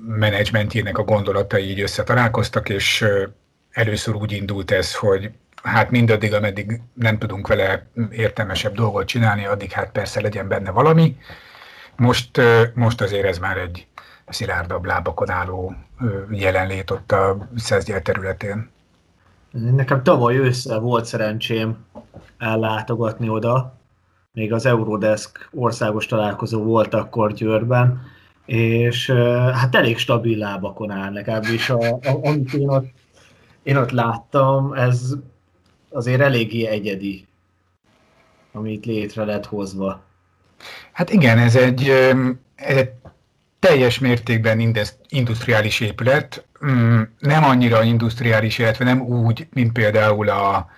menedzsmentjének 0.07 0.99
a 0.99 1.03
gondolatai 1.03 1.71
így 1.71 1.81
összetalálkoztak, 1.81 2.69
és 2.69 3.05
először 3.71 4.15
úgy 4.15 4.33
indult 4.33 4.71
ez, 4.71 4.95
hogy 4.95 5.31
hát 5.63 5.91
mindaddig, 5.91 6.35
ameddig 6.35 6.81
nem 6.95 7.19
tudunk 7.19 7.47
vele 7.47 7.87
értelmesebb 8.11 8.75
dolgot 8.75 9.07
csinálni, 9.07 9.47
addig 9.47 9.73
hát 9.73 9.91
persze 9.91 10.21
legyen 10.21 10.49
benne 10.49 10.71
valami. 10.71 11.17
Most, 11.97 12.41
most 12.75 13.01
azért 13.01 13.27
ez 13.27 13.39
már 13.39 13.57
egy 13.57 13.87
szilárdabb 14.29 14.85
lábakon 14.85 15.31
álló 15.31 15.75
jelenlét 16.31 16.91
ott 16.91 17.13
a 17.13 17.49
Szezgyel 17.57 18.03
területén. 18.03 18.73
Nekem 19.61 20.02
tavaly 20.02 20.37
ősszel 20.37 20.78
volt 20.78 21.04
szerencsém 21.04 21.76
ellátogatni 22.38 23.28
oda, 23.28 23.78
még 24.32 24.52
az 24.52 24.66
Eurodesk 24.66 25.49
országos 25.52 26.06
találkozó 26.06 26.62
volt 26.62 26.94
akkor 26.94 27.32
Győrben, 27.32 28.02
és 28.46 29.11
hát 29.52 29.75
elég 29.75 29.99
stabil 29.99 30.38
lábakon 30.38 30.90
áll 30.90 31.12
legalábbis, 31.12 31.70
a, 31.70 31.78
a, 31.78 32.18
amit 32.23 32.52
én 32.52 32.68
ott, 32.68 32.87
én 33.62 33.76
ott 33.76 33.90
láttam, 33.90 34.73
ez 34.73 35.14
azért 35.90 36.20
eléggé 36.20 36.66
egyedi, 36.66 37.26
amit 38.52 38.87
létre 38.87 39.25
lett 39.25 39.46
hozva. 39.46 40.02
Hát 40.92 41.11
igen, 41.11 41.38
ez 41.38 41.56
egy, 41.56 41.88
ez 42.54 42.76
egy 42.76 42.92
teljes 43.66 43.99
mértékben 43.99 44.75
industriális 45.09 45.80
épület, 45.80 46.44
mm, 46.66 47.02
nem 47.18 47.44
annyira 47.44 47.83
industriális, 47.83 48.59
illetve 48.59 48.85
nem 48.85 49.00
úgy, 49.00 49.47
mint 49.52 49.73
például 49.73 50.28
a 50.28 50.71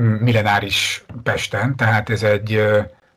mm, 0.00 0.14
millenáris 0.14 1.04
Pesten, 1.22 1.76
tehát 1.76 2.10
ez 2.10 2.22
egy, 2.22 2.62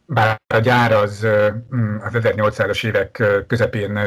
bár 0.06 0.38
a 0.54 0.58
gyár 0.58 0.92
az 0.92 1.28
mm, 1.76 1.98
az 2.00 2.12
1800-as 2.14 2.86
évek 2.86 3.24
közepén 3.48 4.00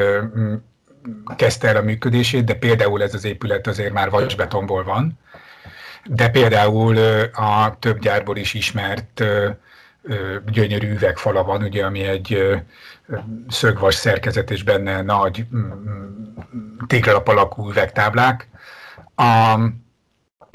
kezdte 1.35 1.67
el 1.67 1.75
a 1.75 1.81
működését, 1.81 2.43
de 2.43 2.53
például 2.53 3.03
ez 3.03 3.13
az 3.13 3.25
épület 3.25 3.67
azért 3.67 3.93
már 3.93 4.09
vasbetonból 4.09 4.83
van, 4.83 5.19
de 6.05 6.29
például 6.29 6.97
a 7.33 7.75
több 7.79 7.99
gyárból 7.99 8.37
is 8.37 8.53
ismert 8.53 9.23
gyönyörű 10.45 10.91
üvegfala 10.91 11.43
van, 11.43 11.63
ugye, 11.63 11.85
ami 11.85 12.01
egy 12.01 12.57
szögvas 13.47 13.95
szerkezet, 13.95 14.51
és 14.51 14.63
benne 14.63 15.01
nagy 15.01 15.45
téglalap 16.87 17.27
alakú 17.27 17.69
üvegtáblák. 17.69 18.49
A, 19.15 19.59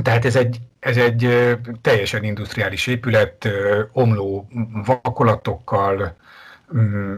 tehát 0.02 0.24
ez 0.24 0.36
egy, 0.36 0.58
ez 0.80 0.96
egy 0.96 1.48
teljesen 1.80 2.24
industriális 2.24 2.86
épület, 2.86 3.48
omló 3.92 4.48
vakolatokkal, 4.84 6.16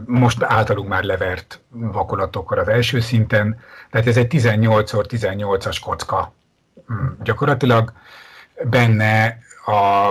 most 0.05 0.43
általunk 0.43 0.89
már 0.89 1.03
levert 1.03 1.61
vakolatokkal 1.69 2.59
az 2.59 2.69
első 2.69 3.01
szinten, 3.01 3.59
tehát 3.91 4.07
ez 4.07 4.17
egy 4.17 4.27
18x18-as 4.31 5.77
kocka 5.85 6.33
gyakorlatilag. 7.23 7.93
Benne 8.65 9.39
a, 9.71 10.09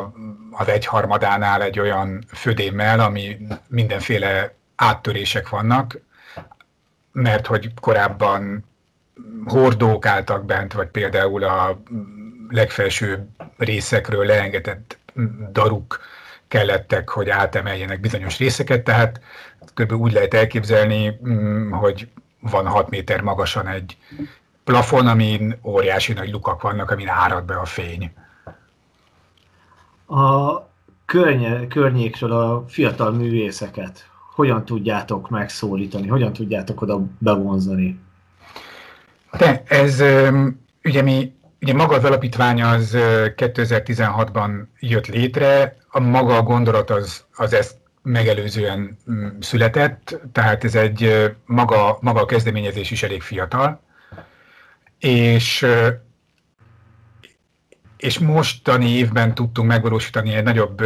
az 0.52 0.68
egyharmadánál 0.68 1.62
egy 1.62 1.80
olyan 1.80 2.24
födémmel, 2.28 3.00
ami 3.00 3.38
mindenféle 3.68 4.54
áttörések 4.76 5.50
vannak, 5.50 6.00
mert 7.12 7.48
hogy 7.48 7.74
korábban 7.82 8.66
hordók 9.46 10.06
álltak 10.06 10.46
bent, 10.46 10.74
vagy 10.74 10.88
például 10.88 11.44
a 11.44 11.82
legfelső 12.50 13.28
részekről 13.58 14.26
leengedett 14.26 14.98
daruk 15.52 16.00
kellettek, 16.48 17.10
hogy 17.10 17.30
átemeljenek 17.30 18.00
bizonyos 18.00 18.38
részeket, 18.38 18.84
tehát 18.84 19.22
kb. 19.74 19.92
úgy 19.92 20.12
lehet 20.12 20.34
elképzelni, 20.34 21.20
mm, 21.28 21.72
hogy 21.72 22.08
van 22.40 22.68
6 22.68 22.90
méter 22.90 23.22
magasan 23.22 23.68
egy 23.68 23.98
plafon, 24.64 25.08
amin 25.08 25.60
óriási 25.64 26.14
nagy 26.14 26.32
lukak 26.32 26.62
vannak, 26.62 26.92
amin 26.92 27.08
árad 27.08 27.44
be 27.44 27.56
a 27.56 27.66
fény. 27.66 28.12
A 30.10 30.60
környe, 31.06 31.68
környékről 31.68 32.32
a 32.32 32.64
fiatal 32.68 33.12
művészeket 33.12 34.10
hogyan 34.36 34.66
tudjátok 34.66 35.30
megszólítani, 35.30 36.08
hogyan 36.08 36.34
tudjátok 36.34 36.82
oda 36.82 37.02
bevonzani? 37.18 38.00
De 39.38 39.64
ez 39.68 40.04
ugye 40.84 41.02
mi, 41.02 41.34
ugye 41.62 41.74
maga 41.74 41.96
az 41.96 42.04
alapítvány 42.04 42.62
az 42.62 42.92
2016-ban 43.36 44.52
jött 44.80 45.08
létre, 45.08 45.78
a 45.90 46.00
maga 46.00 46.36
a 46.36 46.44
gondolat 46.44 46.90
az, 46.90 47.26
az 47.36 47.54
ezt 47.54 47.78
megelőzően 48.02 48.98
mm, 49.12 49.28
született, 49.40 50.20
tehát 50.32 50.64
ez 50.64 50.76
egy 50.76 51.32
maga, 51.46 51.98
maga 52.02 52.22
a 52.22 52.26
kezdeményezés 52.26 52.92
is 52.92 53.04
elég 53.04 53.22
fiatal, 53.22 53.82
és 55.00 55.66
és 58.00 58.20
mostani 58.20 58.90
évben 58.90 59.34
tudtunk 59.34 59.68
megvalósítani 59.68 60.34
egy 60.34 60.44
nagyobb 60.44 60.82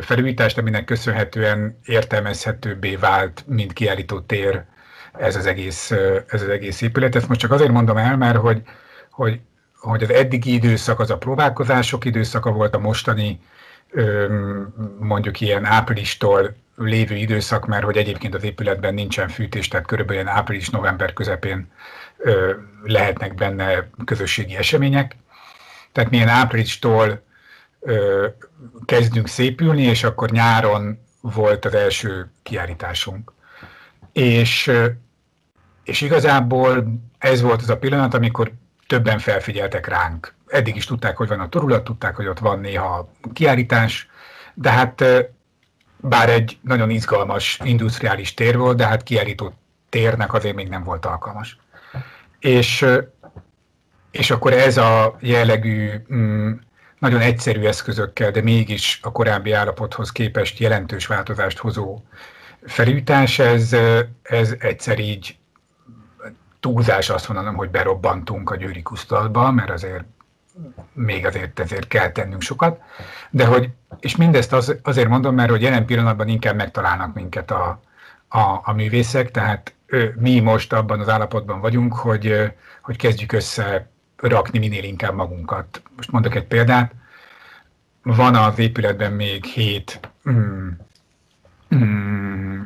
felújítást, 0.00 0.58
aminek 0.58 0.84
köszönhetően 0.84 1.78
értelmezhetőbbé 1.84 2.96
vált, 2.96 3.44
mint 3.46 3.72
kiállító 3.72 4.20
tér 4.20 4.64
ez 5.12 5.36
az 5.36 5.46
egész, 5.46 5.90
ez 6.26 6.42
az 6.42 6.48
egész 6.48 6.80
épület. 6.80 7.14
Ezt 7.14 7.28
most 7.28 7.40
csak 7.40 7.50
azért 7.50 7.70
mondom 7.70 7.96
el, 7.96 8.16
mert 8.16 8.36
hogy, 8.36 8.62
hogy, 9.10 9.40
hogy 9.78 10.02
az 10.02 10.10
eddigi 10.10 10.52
időszak 10.52 11.00
az 11.00 11.10
a 11.10 11.18
próbálkozások 11.18 12.04
időszaka 12.04 12.50
volt, 12.50 12.74
a 12.74 12.78
mostani 12.78 13.40
mondjuk 14.98 15.40
ilyen 15.40 15.64
áprilistól 15.64 16.54
lévő 16.76 17.14
időszak, 17.14 17.66
mert 17.66 17.84
hogy 17.84 17.96
egyébként 17.96 18.34
az 18.34 18.44
épületben 18.44 18.94
nincsen 18.94 19.28
fűtés, 19.28 19.68
tehát 19.68 19.86
körülbelül 19.86 20.28
április-november 20.28 21.12
közepén 21.12 21.70
lehetnek 22.84 23.34
benne 23.34 23.88
közösségi 24.04 24.56
események. 24.56 25.16
Tehát 25.92 26.10
milyen 26.10 26.28
áprilistól 26.28 27.22
kezdünk 28.84 29.28
szépülni, 29.28 29.82
és 29.82 30.04
akkor 30.04 30.30
nyáron 30.30 30.98
volt 31.20 31.64
az 31.64 31.74
első 31.74 32.30
kiállításunk. 32.42 33.32
És, 34.12 34.72
és 35.84 36.00
igazából 36.00 37.00
ez 37.18 37.40
volt 37.40 37.62
az 37.62 37.70
a 37.70 37.78
pillanat, 37.78 38.14
amikor 38.14 38.52
többen 38.86 39.18
felfigyeltek 39.18 39.86
ránk. 39.86 40.34
Eddig 40.46 40.76
is 40.76 40.84
tudták, 40.84 41.16
hogy 41.16 41.28
van 41.28 41.40
a 41.40 41.48
torulat, 41.48 41.84
tudták, 41.84 42.16
hogy 42.16 42.26
ott 42.26 42.38
van 42.38 42.60
néha 42.60 43.12
kiállítás, 43.32 44.08
de 44.54 44.70
hát 44.70 45.04
bár 45.96 46.30
egy 46.30 46.58
nagyon 46.62 46.90
izgalmas 46.90 47.60
industriális 47.64 48.34
tér 48.34 48.56
volt, 48.56 48.76
de 48.76 48.86
hát 48.86 49.02
kiállító 49.02 49.54
térnek 49.88 50.32
azért 50.32 50.54
még 50.54 50.68
nem 50.68 50.84
volt 50.84 51.06
alkalmas. 51.06 51.58
És, 52.38 52.86
és 54.10 54.30
akkor 54.30 54.52
ez 54.52 54.76
a 54.76 55.16
jellegű, 55.20 55.90
mm, 56.12 56.52
nagyon 56.98 57.20
egyszerű 57.20 57.64
eszközökkel, 57.64 58.30
de 58.30 58.42
mégis 58.42 59.00
a 59.02 59.12
korábbi 59.12 59.52
állapothoz 59.52 60.12
képest 60.12 60.58
jelentős 60.58 61.06
változást 61.06 61.58
hozó 61.58 62.02
felújítás, 62.66 63.38
ez, 63.38 63.76
ez 64.22 64.54
egyszer 64.58 64.98
így 64.98 65.38
túlzás 66.60 67.10
azt 67.10 67.28
mondanom, 67.28 67.54
hogy 67.54 67.70
berobbantunk 67.70 68.50
a 68.50 68.56
győri 68.56 68.82
kusztalatba, 68.82 69.50
mert 69.50 69.70
azért 69.70 70.04
még 70.92 71.26
azért 71.26 71.60
ezért 71.60 71.88
kell 71.88 72.12
tennünk 72.12 72.42
sokat, 72.42 72.80
de 73.30 73.46
hogy, 73.46 73.70
és 74.00 74.16
mindezt 74.16 74.52
az, 74.52 74.76
azért 74.82 75.08
mondom, 75.08 75.34
mert 75.34 75.50
hogy 75.50 75.62
jelen 75.62 75.86
pillanatban 75.86 76.28
inkább 76.28 76.56
megtalálnak 76.56 77.14
minket 77.14 77.50
a, 77.50 77.80
a, 78.28 78.60
a 78.62 78.72
művészek, 78.72 79.30
tehát 79.30 79.74
mi 80.14 80.40
most 80.40 80.72
abban 80.72 81.00
az 81.00 81.08
állapotban 81.08 81.60
vagyunk, 81.60 81.94
hogy, 81.94 82.52
hogy 82.82 82.96
kezdjük 82.96 83.32
össze 83.32 83.90
rakni 84.20 84.58
minél 84.58 84.84
inkább 84.84 85.14
magunkat. 85.14 85.82
Most 85.96 86.10
mondok 86.10 86.34
egy 86.34 86.46
példát. 86.46 86.92
Van 88.02 88.34
az 88.34 88.58
épületben 88.58 89.12
még 89.12 89.44
hét 89.44 90.00
mm, 90.30 90.68
mm, 91.74 92.60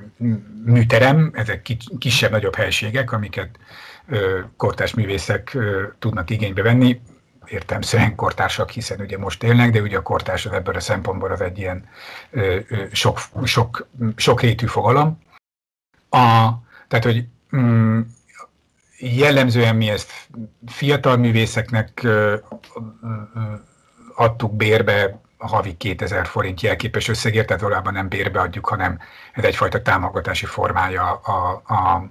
műterem, 0.65 1.31
ezek 1.35 1.77
kisebb-nagyobb 1.99 2.55
helységek, 2.55 3.13
amiket 3.13 3.59
kortás 4.57 4.95
művészek 4.95 5.57
tudnak 5.99 6.31
igénybe 6.31 6.63
venni, 6.63 7.01
értelmszerűen 7.47 8.15
kortársak, 8.15 8.71
hiszen 8.71 9.01
ugye 9.01 9.19
most 9.19 9.43
élnek, 9.43 9.71
de 9.71 9.81
ugye 9.81 9.97
a 9.97 10.03
kortárs 10.03 10.47
ebből 10.47 10.75
a 10.75 10.81
szempontból 10.81 11.31
az 11.31 11.41
egy 11.41 11.59
ilyen 11.59 11.89
sok, 12.93 13.19
sok, 13.45 13.89
sok 14.17 14.41
rétű 14.41 14.67
fogalom. 14.67 15.21
A, 16.09 16.51
tehát, 16.89 17.05
hogy 17.05 17.27
mm, 17.57 18.01
jellemzően 19.03 19.77
mi 19.77 19.89
ezt 19.89 20.13
fiatal 20.67 21.17
művészeknek 21.17 22.07
adtuk 24.15 24.57
bérbe 24.57 25.21
havi 25.39 25.77
2000 25.77 26.27
forint 26.27 26.61
jelképes 26.61 27.09
összegért, 27.09 27.47
tehát 27.47 27.63
valójában 27.63 27.93
nem 27.93 28.09
bérbe 28.09 28.41
adjuk, 28.41 28.67
hanem 28.67 28.99
ez 29.33 29.45
egyfajta 29.45 29.83
támogatási 29.83 30.47
formája 30.47 31.13
a, 31.13 31.63
a, 31.75 32.11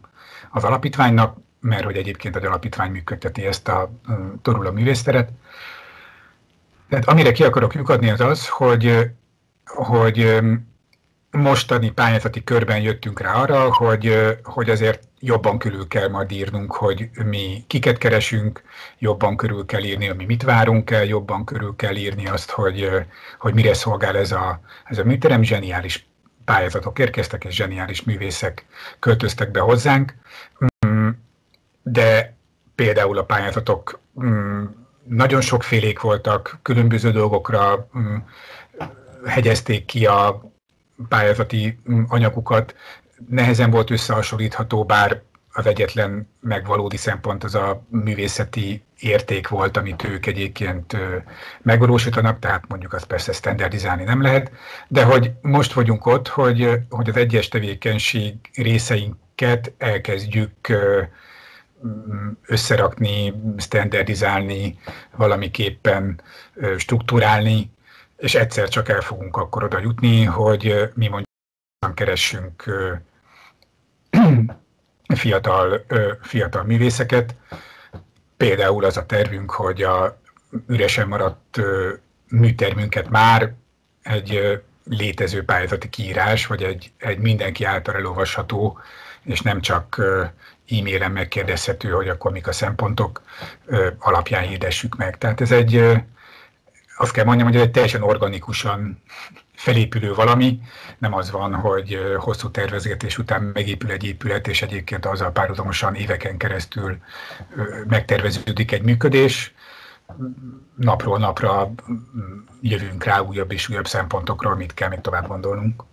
az 0.51 0.63
alapítványnak, 0.63 1.38
mert 1.60 1.83
hogy 1.83 1.95
egyébként 1.95 2.36
egy 2.36 2.45
alapítvány 2.45 2.91
működteti 2.91 3.45
ezt 3.45 3.67
a 3.67 3.91
Torula 4.41 4.71
művészteret. 4.71 5.29
Tehát 6.89 7.07
amire 7.07 7.31
ki 7.31 7.43
akarok 7.43 7.74
lyukadni 7.74 8.10
az 8.10 8.21
az, 8.21 8.48
hogy, 8.48 9.12
hogy 9.65 10.39
mostani 11.31 11.91
pályázati 11.91 12.43
körben 12.43 12.81
jöttünk 12.81 13.19
rá 13.19 13.33
arra, 13.33 13.74
hogy, 13.74 14.38
hogy 14.43 14.69
azért 14.69 15.11
jobban 15.22 15.58
körül 15.58 15.88
kell 15.88 16.10
majd 16.10 16.32
írnunk, 16.32 16.75
hogy 16.75 17.10
mi 17.25 17.63
kiket 17.68 17.98
keresünk, 17.98 18.62
jobban 18.98 19.38
körül 19.38 19.66
kell 19.66 19.84
írni, 19.84 20.08
mi 20.08 20.25
mit 20.25 20.44
várunk 20.44 20.92
el, 20.92 21.06
jobban 21.06 21.46
körül 21.46 21.75
kell 21.75 21.96
írni 21.96 22.28
azt, 22.28 22.50
hogy, 22.50 22.90
hogy 23.40 23.54
mire 23.54 23.74
szolgál 23.74 24.18
ez 24.18 24.32
a, 24.32 24.60
ez 24.86 24.98
a 24.98 25.04
műterem. 25.04 25.44
Zseniális 25.44 26.06
pályázatok 26.46 27.00
érkeztek, 27.00 27.44
és 27.44 27.56
zseniális 27.56 28.04
művészek 28.04 28.66
költöztek 29.00 29.51
be 29.51 29.60
hozzánk, 29.60 30.16
mm, 30.86 31.10
de 31.84 32.36
például 32.75 33.18
a 33.18 33.24
pályázatok 33.24 34.00
mm, 34.24 34.63
nagyon 35.04 35.42
sokfélék 35.42 36.00
voltak, 36.00 36.60
különböző 36.62 37.12
dolgokra 37.12 37.88
mm, 37.98 38.16
hegyezték 39.25 39.86
ki 39.86 40.06
a 40.06 40.42
pályázati 41.08 41.80
anyagukat, 42.08 42.75
nehezen 43.30 43.72
volt 43.72 43.90
összehasonlítható, 43.90 44.84
bár 44.84 45.22
az 45.54 45.66
egyetlen 45.66 46.30
megvalódi 46.40 46.98
szempont 46.98 47.44
az 47.44 47.56
a 47.56 47.84
művészeti 47.90 48.84
érték 49.00 49.48
volt, 49.48 49.78
amit 49.78 50.04
ők 50.04 50.25
egyébként 50.25 50.98
megvalósítanak, 51.62 52.40
tehát 52.40 52.68
mondjuk 52.68 52.94
azt 52.94 53.06
persze 53.06 53.32
standardizálni 53.32 54.04
nem 54.04 54.22
lehet, 54.22 54.51
de 54.88 55.04
hogy 55.04 55.32
most 55.42 55.74
vagyunk 55.74 56.06
ott, 56.06 56.28
hogy, 56.28 56.80
hogy 56.90 57.10
az 57.10 57.16
egyes 57.16 57.48
tevékenység 57.48 58.36
részeinket 58.54 59.74
elkezdjük 59.78 60.51
összerakni, 62.46 63.34
standardizálni, 63.58 64.80
valamiképpen 65.16 66.22
struktúrálni, 66.78 67.72
és 68.18 68.36
egyszer 68.36 68.70
csak 68.70 68.90
el 68.90 69.01
fogunk 69.01 69.38
akkor 69.38 69.63
oda 69.63 69.80
jutni, 69.80 70.24
hogy 70.24 70.90
mi 70.94 71.08
mondjuk 71.08 71.30
keressünk 71.94 72.63
fiatal, 75.15 75.86
fiatal 76.22 76.63
művészeket. 76.63 77.36
Például 78.38 78.86
az 78.86 78.98
a 78.98 79.06
tervünk, 79.06 79.51
hogy 79.51 79.82
a 79.84 80.20
üresen 80.68 81.08
maradt 81.08 81.62
műtermünket 82.27 83.10
már 83.10 83.53
egy 84.03 84.62
létező 84.84 85.44
pályázati 85.44 85.89
kiírás, 85.89 86.48
vagy 86.48 86.63
egy, 86.63 86.91
egy 86.98 87.18
mindenki 87.18 87.63
által 87.63 87.96
elolvasható, 87.96 88.80
és 89.24 89.41
nem 89.41 89.62
csak 89.62 90.01
e-mailen 90.70 91.12
megkérdezhető, 91.12 91.89
hogy 91.89 92.10
akkor 92.10 92.32
mik 92.32 92.48
a 92.48 92.51
szempontok 92.51 93.22
alapján 94.00 94.48
hirdessük 94.48 94.96
meg. 94.98 95.18
Tehát 95.18 95.41
ez 95.41 95.51
egy, 95.51 95.84
azt 96.98 97.12
kell 97.12 97.25
mondjam, 97.25 97.48
hogy 97.48 97.60
egy 97.60 97.72
teljesen 97.72 98.01
organikusan 98.01 99.01
felépülő 99.62 100.13
valami, 100.13 100.60
nem 100.98 101.13
az 101.13 101.32
van, 101.32 101.53
hogy 101.53 102.00
hosszú 102.18 102.50
tervezgetés 102.50 103.18
után 103.18 103.41
megépül 103.41 103.91
egy 103.91 104.04
épület, 104.04 104.47
és 104.47 104.62
egyébként 104.62 105.06
azzal 105.06 105.32
párhuzamosan 105.32 105.95
éveken 105.95 106.38
keresztül 106.38 106.97
megterveződik 107.88 108.71
egy 108.71 108.82
működés. 108.82 109.54
Napról 110.76 111.17
napra 111.17 111.74
jövünk 112.62 113.04
rá 113.04 113.19
újabb 113.19 113.52
és 113.52 113.69
újabb 113.69 113.88
szempontokra, 113.88 114.50
amit 114.50 114.74
kell 114.74 114.89
még 114.89 115.02
tovább 115.02 115.28
gondolnunk. 115.28 115.84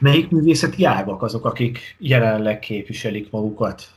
Melyik 0.00 0.30
művészeti 0.30 0.84
ágak 0.84 1.22
azok, 1.22 1.44
akik 1.44 1.96
jelenleg 1.98 2.58
képviselik 2.58 3.30
magukat 3.30 3.88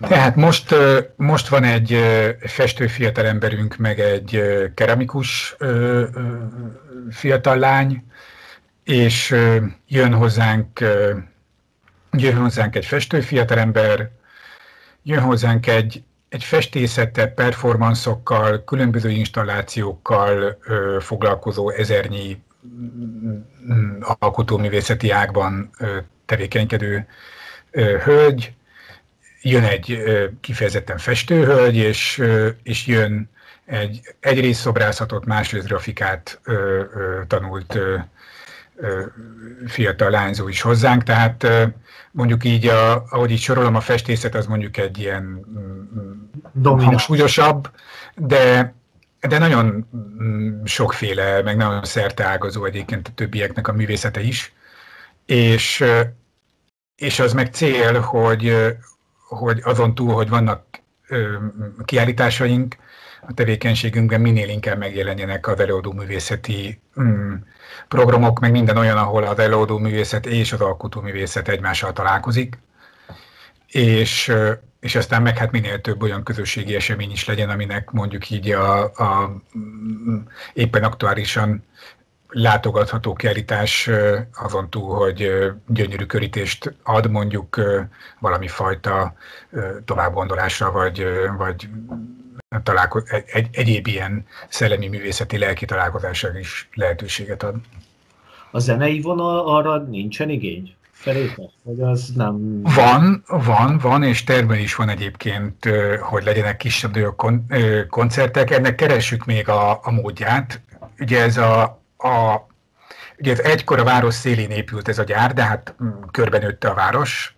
tehát 0.00 0.36
most, 0.36 0.74
most 1.16 1.48
van 1.48 1.64
egy 1.64 1.98
festő 2.40 2.86
fiatalemberünk, 2.86 3.76
meg 3.76 4.00
egy 4.00 4.42
keramikus 4.74 5.56
fiatal 7.10 7.56
lány, 7.56 8.04
és 8.84 9.36
jön 9.86 10.14
hozzánk, 10.14 10.80
jön 12.12 12.36
hozzánk 12.36 12.76
egy 12.76 12.86
festő 12.86 13.20
fiatalember, 13.20 14.10
jön 15.02 15.20
hozzánk 15.20 15.66
egy, 15.66 16.02
egy 16.28 16.44
festészete, 16.44 17.26
performanszokkal, 17.26 18.64
különböző 18.64 19.10
installációkkal 19.10 20.58
foglalkozó 21.00 21.70
ezernyi 21.70 22.42
mm, 23.72 24.00
alkotóművészeti 24.18 25.10
ágban 25.10 25.70
tevékenykedő 26.26 27.06
hölgy, 28.04 28.56
jön 29.48 29.64
egy 29.64 30.02
kifejezetten 30.40 30.98
festőhölgy, 30.98 31.76
és, 31.76 32.22
és 32.62 32.86
jön 32.86 33.30
egy 33.68 34.00
egyrészt 34.20 34.60
szobrászatot, 34.60 35.24
másrészt 35.24 35.66
grafikát 35.66 36.40
ö, 36.44 36.52
ö, 36.94 37.20
tanult 37.26 37.74
ö, 37.74 37.96
ö, 38.76 39.02
fiatal 39.66 40.10
lányzó 40.10 40.48
is 40.48 40.60
hozzánk, 40.60 41.02
tehát 41.02 41.42
ö, 41.42 41.64
mondjuk 42.10 42.44
így, 42.44 42.66
a, 42.66 43.04
ahogy 43.10 43.30
így 43.30 43.40
sorolom, 43.40 43.74
a 43.74 43.80
festészet 43.80 44.34
az 44.34 44.46
mondjuk 44.46 44.76
egy 44.76 44.98
ilyen 44.98 45.22
mm, 45.22 46.12
Dominant. 46.52 46.88
hangsúlyosabb, 46.88 47.70
de, 48.16 48.74
de 49.20 49.38
nagyon 49.38 49.88
mm, 50.22 50.64
sokféle, 50.64 51.42
meg 51.42 51.56
nagyon 51.56 51.84
szerteágazó 51.84 52.64
egyébként 52.64 53.08
a 53.08 53.14
többieknek 53.14 53.68
a 53.68 53.72
művészete 53.72 54.20
is, 54.20 54.52
és, 55.26 55.84
és 56.96 57.20
az 57.20 57.32
meg 57.32 57.52
cél, 57.52 58.00
hogy, 58.00 58.76
hogy 59.28 59.60
azon 59.64 59.94
túl, 59.94 60.14
hogy 60.14 60.28
vannak 60.28 60.62
kiállításaink, 61.84 62.76
a 63.20 63.34
tevékenységünkben 63.34 64.20
minél 64.20 64.48
inkább 64.48 64.78
megjelenjenek 64.78 65.46
az 65.46 65.60
előadó 65.60 65.92
művészeti 65.92 66.80
mm, 67.00 67.34
programok, 67.88 68.40
meg 68.40 68.50
minden 68.50 68.76
olyan, 68.76 68.96
ahol 68.96 69.24
az 69.24 69.38
előadó 69.38 69.78
művészet 69.78 70.26
és 70.26 70.52
az 70.52 70.60
alkotó 70.60 71.00
művészet 71.00 71.48
egymással 71.48 71.92
találkozik, 71.92 72.58
és, 73.66 74.32
és 74.80 74.94
aztán 74.94 75.22
meg 75.22 75.36
hát 75.36 75.50
minél 75.50 75.80
több 75.80 76.02
olyan 76.02 76.22
közösségi 76.22 76.74
esemény 76.74 77.10
is 77.10 77.24
legyen, 77.24 77.50
aminek 77.50 77.90
mondjuk 77.90 78.30
így 78.30 78.50
a, 78.50 78.82
a 78.82 79.36
éppen 80.52 80.84
aktuálisan 80.84 81.64
látogatható 82.28 83.12
kiállítás 83.12 83.90
azon 84.34 84.70
túl, 84.70 84.94
hogy 84.94 85.30
gyönyörű 85.66 86.04
körítést 86.04 86.74
ad 86.82 87.10
mondjuk 87.10 87.60
valami 88.18 88.48
fajta 88.48 89.14
továbbgondolásra, 89.84 90.70
vagy, 90.70 91.06
vagy 91.36 91.68
találko- 92.62 93.08
egy, 93.08 93.24
egy, 93.26 93.48
egyéb 93.52 93.86
ilyen 93.86 94.26
szellemi 94.48 94.88
művészeti 94.88 95.38
lelki 95.38 95.64
találkozásra 95.64 96.38
is 96.38 96.68
lehetőséget 96.74 97.42
ad. 97.42 97.54
A 98.50 98.58
zenei 98.58 99.00
vonal 99.00 99.56
arra 99.56 99.78
nincsen 99.78 100.30
igény? 100.30 100.76
Feléte? 100.90 101.42
Vagy 101.62 101.80
az 101.80 102.12
nem... 102.16 102.62
Van, 102.62 103.24
van, 103.26 103.78
van, 103.78 104.02
és 104.02 104.24
terve 104.24 104.58
is 104.58 104.74
van 104.74 104.88
egyébként, 104.88 105.68
hogy 106.00 106.24
legyenek 106.24 106.56
kisebb 106.56 106.96
kon- 107.16 107.54
koncertek. 107.88 108.50
Ennek 108.50 108.74
keressük 108.74 109.24
még 109.24 109.48
a, 109.48 109.70
a 109.70 109.90
módját. 109.90 110.60
Ugye 110.98 111.22
ez 111.22 111.36
a, 111.36 111.82
a 111.98 112.46
Ugye 113.18 113.36
egykor 113.36 113.78
a 113.78 113.84
város 113.84 114.14
szélén 114.14 114.50
épült 114.50 114.88
ez 114.88 114.98
a 114.98 115.04
gyár, 115.04 115.34
de 115.34 115.42
hát 115.42 115.74
mm, 115.82 116.02
körbenőtte 116.10 116.68
a 116.68 116.74
város. 116.74 117.36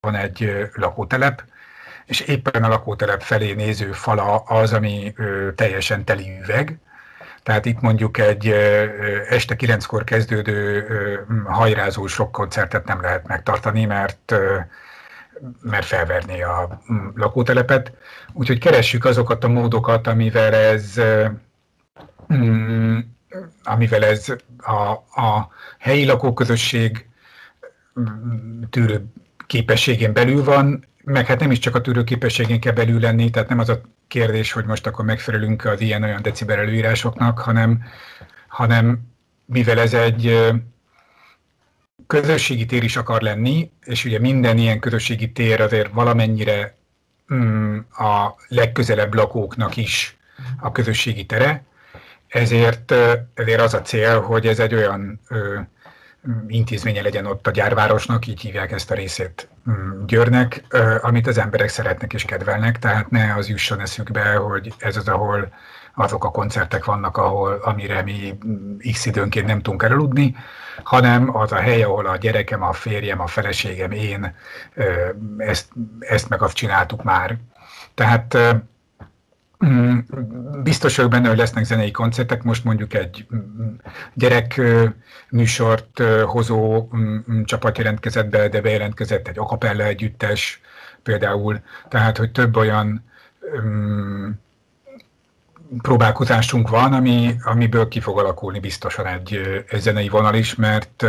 Van 0.00 0.14
egy 0.14 0.68
lakótelep, 0.74 1.44
és 2.06 2.20
éppen 2.20 2.64
a 2.64 2.68
lakótelep 2.68 3.22
felé 3.22 3.52
néző 3.52 3.92
fala 3.92 4.36
az, 4.36 4.72
ami 4.72 5.12
ö, 5.16 5.52
teljesen 5.54 6.04
teli 6.04 6.38
üveg. 6.42 6.78
Tehát 7.42 7.64
itt 7.64 7.80
mondjuk 7.80 8.18
egy 8.18 8.48
ö, 8.48 8.86
este 9.28 9.56
kilenckor 9.56 10.04
kezdődő 10.04 10.86
ö, 10.88 11.20
hajrázó 11.44 12.06
sok 12.06 12.32
koncertet 12.32 12.84
nem 12.84 13.00
lehet 13.00 13.26
megtartani, 13.26 13.84
mert 13.84 14.30
ö, 14.30 14.58
mert 15.62 15.86
felverné 15.86 16.42
a 16.42 16.82
lakótelepet. 17.14 17.92
Úgyhogy 18.32 18.58
keressük 18.58 19.04
azokat 19.04 19.44
a 19.44 19.48
módokat, 19.48 20.06
amivel 20.06 20.54
ez, 20.54 21.00
mm, 22.32 22.98
amivel 23.64 24.04
ez 24.04 24.28
a, 24.58 24.90
a 25.22 25.48
helyi 25.78 26.04
lakóközösség 26.04 27.06
tűrő 28.70 29.04
képességén 29.46 30.12
belül 30.12 30.44
van, 30.44 30.86
meg 31.04 31.26
hát 31.26 31.40
nem 31.40 31.50
is 31.50 31.58
csak 31.58 31.74
a 31.74 31.80
tűrő 31.80 32.04
képességén 32.04 32.60
kell 32.60 32.72
belül 32.72 33.00
lenni, 33.00 33.30
tehát 33.30 33.48
nem 33.48 33.58
az 33.58 33.68
a 33.68 33.80
kérdés, 34.08 34.52
hogy 34.52 34.64
most 34.64 34.86
akkor 34.86 35.04
megfelelünk 35.04 35.64
az 35.64 35.80
ilyen-olyan 35.80 36.22
decibel 36.22 36.58
előírásoknak, 36.58 37.38
hanem, 37.38 37.84
hanem 38.48 39.00
mivel 39.44 39.80
ez 39.80 39.94
egy 39.94 40.52
közösségi 42.06 42.66
tér 42.66 42.82
is 42.82 42.96
akar 42.96 43.22
lenni, 43.22 43.70
és 43.84 44.04
ugye 44.04 44.18
minden 44.18 44.58
ilyen 44.58 44.80
közösségi 44.80 45.32
tér 45.32 45.60
azért 45.60 45.92
valamennyire 45.92 46.76
mm, 47.34 47.78
a 47.78 48.34
legközelebb 48.48 49.14
lakóknak 49.14 49.76
is 49.76 50.16
a 50.60 50.72
közösségi 50.72 51.26
tere, 51.26 51.64
ezért, 52.32 52.94
ezért 53.34 53.60
az 53.60 53.74
a 53.74 53.82
cél, 53.82 54.20
hogy 54.20 54.46
ez 54.46 54.58
egy 54.58 54.74
olyan 54.74 55.20
ö, 55.28 55.58
intézménye 56.46 57.02
legyen 57.02 57.26
ott 57.26 57.46
a 57.46 57.50
gyárvárosnak, 57.50 58.26
így 58.26 58.40
hívják 58.40 58.72
ezt 58.72 58.90
a 58.90 58.94
részét 58.94 59.48
mm, 59.70 60.04
Győrnek, 60.06 60.64
ö, 60.68 60.96
amit 61.00 61.26
az 61.26 61.38
emberek 61.38 61.68
szeretnek 61.68 62.12
és 62.12 62.24
kedvelnek, 62.24 62.78
tehát 62.78 63.10
ne 63.10 63.34
az 63.34 63.48
jusson 63.48 63.80
eszükbe, 63.80 64.34
hogy 64.34 64.72
ez 64.78 64.96
az, 64.96 65.08
ahol 65.08 65.52
azok 65.94 66.24
a 66.24 66.30
koncertek 66.30 66.84
vannak, 66.84 67.16
ahol, 67.16 67.60
amire 67.62 68.02
mi 68.02 68.38
x 68.92 69.06
időnként 69.06 69.46
nem 69.46 69.60
tudunk 69.60 69.82
elaludni, 69.82 70.36
hanem 70.82 71.36
az 71.36 71.52
a 71.52 71.60
hely, 71.60 71.82
ahol 71.82 72.06
a 72.06 72.16
gyerekem, 72.16 72.62
a 72.62 72.72
férjem, 72.72 73.20
a 73.20 73.26
feleségem, 73.26 73.90
én 73.90 74.34
ezt, 75.36 75.68
ezt 75.98 76.28
meg 76.28 76.42
azt 76.42 76.56
csináltuk 76.56 77.02
már. 77.02 77.36
Tehát 77.94 78.36
mm, 78.38 78.56
biztos 80.62 80.96
vagyok 80.96 81.10
benne, 81.10 81.28
hogy 81.28 81.36
lesznek 81.36 81.64
zenei 81.64 81.90
koncertek, 81.90 82.42
most 82.42 82.64
mondjuk 82.64 82.94
egy 82.94 83.26
mm, 83.34 83.74
gyerek 84.14 84.60
műsort 85.30 86.02
hozó 86.26 86.88
mm, 86.96 87.42
csapat 87.44 87.78
jelentkezett 87.78 88.28
be, 88.28 88.48
de 88.48 88.60
bejelentkezett 88.60 89.28
egy 89.28 89.38
akapella 89.38 89.84
együttes 89.84 90.60
például, 91.02 91.60
tehát 91.88 92.16
hogy 92.16 92.32
több 92.32 92.56
olyan 92.56 93.04
próbálkozásunk 95.82 96.68
van, 96.68 96.92
ami, 96.92 97.34
amiből 97.44 97.88
ki 97.88 98.00
fog 98.00 98.18
alakulni 98.18 98.60
biztosan 98.60 99.06
egy, 99.06 99.40
egy 99.68 99.80
zenei 99.80 100.08
vonal 100.08 100.34
is, 100.34 100.54
mert 100.54 101.06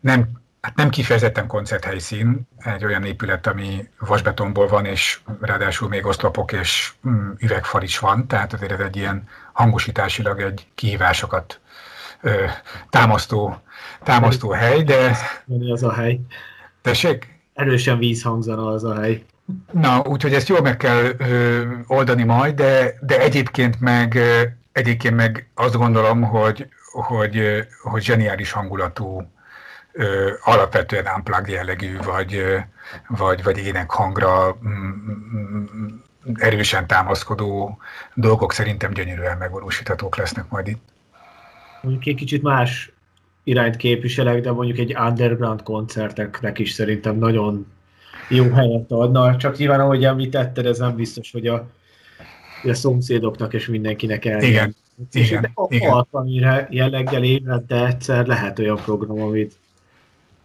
nem, 0.00 0.39
hát 0.60 0.76
nem 0.76 0.90
kifejezetten 0.90 1.46
koncerthelyszín, 1.46 2.48
egy 2.58 2.84
olyan 2.84 3.04
épület, 3.04 3.46
ami 3.46 3.88
vasbetonból 3.98 4.68
van, 4.68 4.84
és 4.84 5.20
ráadásul 5.40 5.88
még 5.88 6.06
oszlopok 6.06 6.52
és 6.52 6.92
mm, 7.08 7.30
üvegfal 7.38 7.82
is 7.82 7.98
van, 7.98 8.26
tehát 8.26 8.52
azért 8.52 8.72
ez 8.72 8.80
egy 8.80 8.96
ilyen 8.96 9.28
hangosításilag 9.52 10.40
egy 10.40 10.66
kihívásokat 10.74 11.60
ö, 12.20 12.44
támasztó, 12.90 13.62
támasztó 14.02 14.50
hely, 14.50 14.82
de... 14.82 15.16
Az 15.72 15.82
a 15.82 15.92
hely? 15.92 16.20
Tessék? 16.82 17.38
Erősen 17.54 17.98
vízhangzana 17.98 18.66
az 18.66 18.84
a 18.84 19.00
hely. 19.00 19.24
Na, 19.72 20.02
úgyhogy 20.04 20.34
ezt 20.34 20.48
jól 20.48 20.60
meg 20.60 20.76
kell 20.76 21.14
ö, 21.18 21.62
oldani 21.86 22.24
majd, 22.24 22.54
de, 22.54 22.94
de 23.00 23.20
egyébként 23.20 23.80
meg 23.80 24.18
egyébként 24.72 25.16
meg 25.16 25.50
azt 25.54 25.76
gondolom, 25.76 26.22
hogy, 26.22 26.68
hogy, 26.92 27.66
hogy 27.82 28.02
zseniális 28.02 28.52
hangulatú, 28.52 29.22
ö, 29.92 30.32
alapvetően 30.42 31.06
unplugged 31.16 31.48
jellegű, 31.48 31.96
vagy, 31.96 32.42
vagy, 33.08 33.42
vagy 33.42 33.58
énekhangra 33.58 34.58
mm, 34.64 35.64
erősen 36.34 36.86
támaszkodó 36.86 37.78
dolgok 38.14 38.52
szerintem 38.52 38.92
gyönyörűen 38.92 39.38
megvalósíthatók 39.38 40.16
lesznek 40.16 40.48
majd 40.48 40.66
itt. 40.66 40.82
Mondjuk 41.82 42.06
egy 42.06 42.14
kicsit 42.14 42.42
más 42.42 42.92
irányt 43.44 43.76
képviselek, 43.76 44.40
de 44.40 44.52
mondjuk 44.52 44.78
egy 44.78 44.96
underground 44.98 45.62
koncerteknek 45.62 46.58
is 46.58 46.72
szerintem 46.72 47.16
nagyon 47.16 47.66
jó 48.28 48.50
helyet 48.50 48.92
adna, 48.92 49.36
csak 49.36 49.56
nyilván 49.56 49.80
ahogy 49.80 50.04
említetted, 50.04 50.66
ez 50.66 50.78
nem 50.78 50.96
biztos, 50.96 51.32
hogy 51.32 51.46
a, 51.46 51.66
a 52.64 52.74
szomszédoknak 52.74 53.54
és 53.54 53.66
mindenkinek 53.66 54.24
el. 54.24 54.42
Igen, 54.42 54.76
igen, 55.12 55.54
igen. 55.68 55.90
alkalmire 55.90 56.66
jelleggel 56.70 57.24
évente 57.24 57.86
egyszer 57.86 58.26
lehet 58.26 58.58
olyan 58.58 58.76
program, 58.76 59.20
amit, 59.20 59.58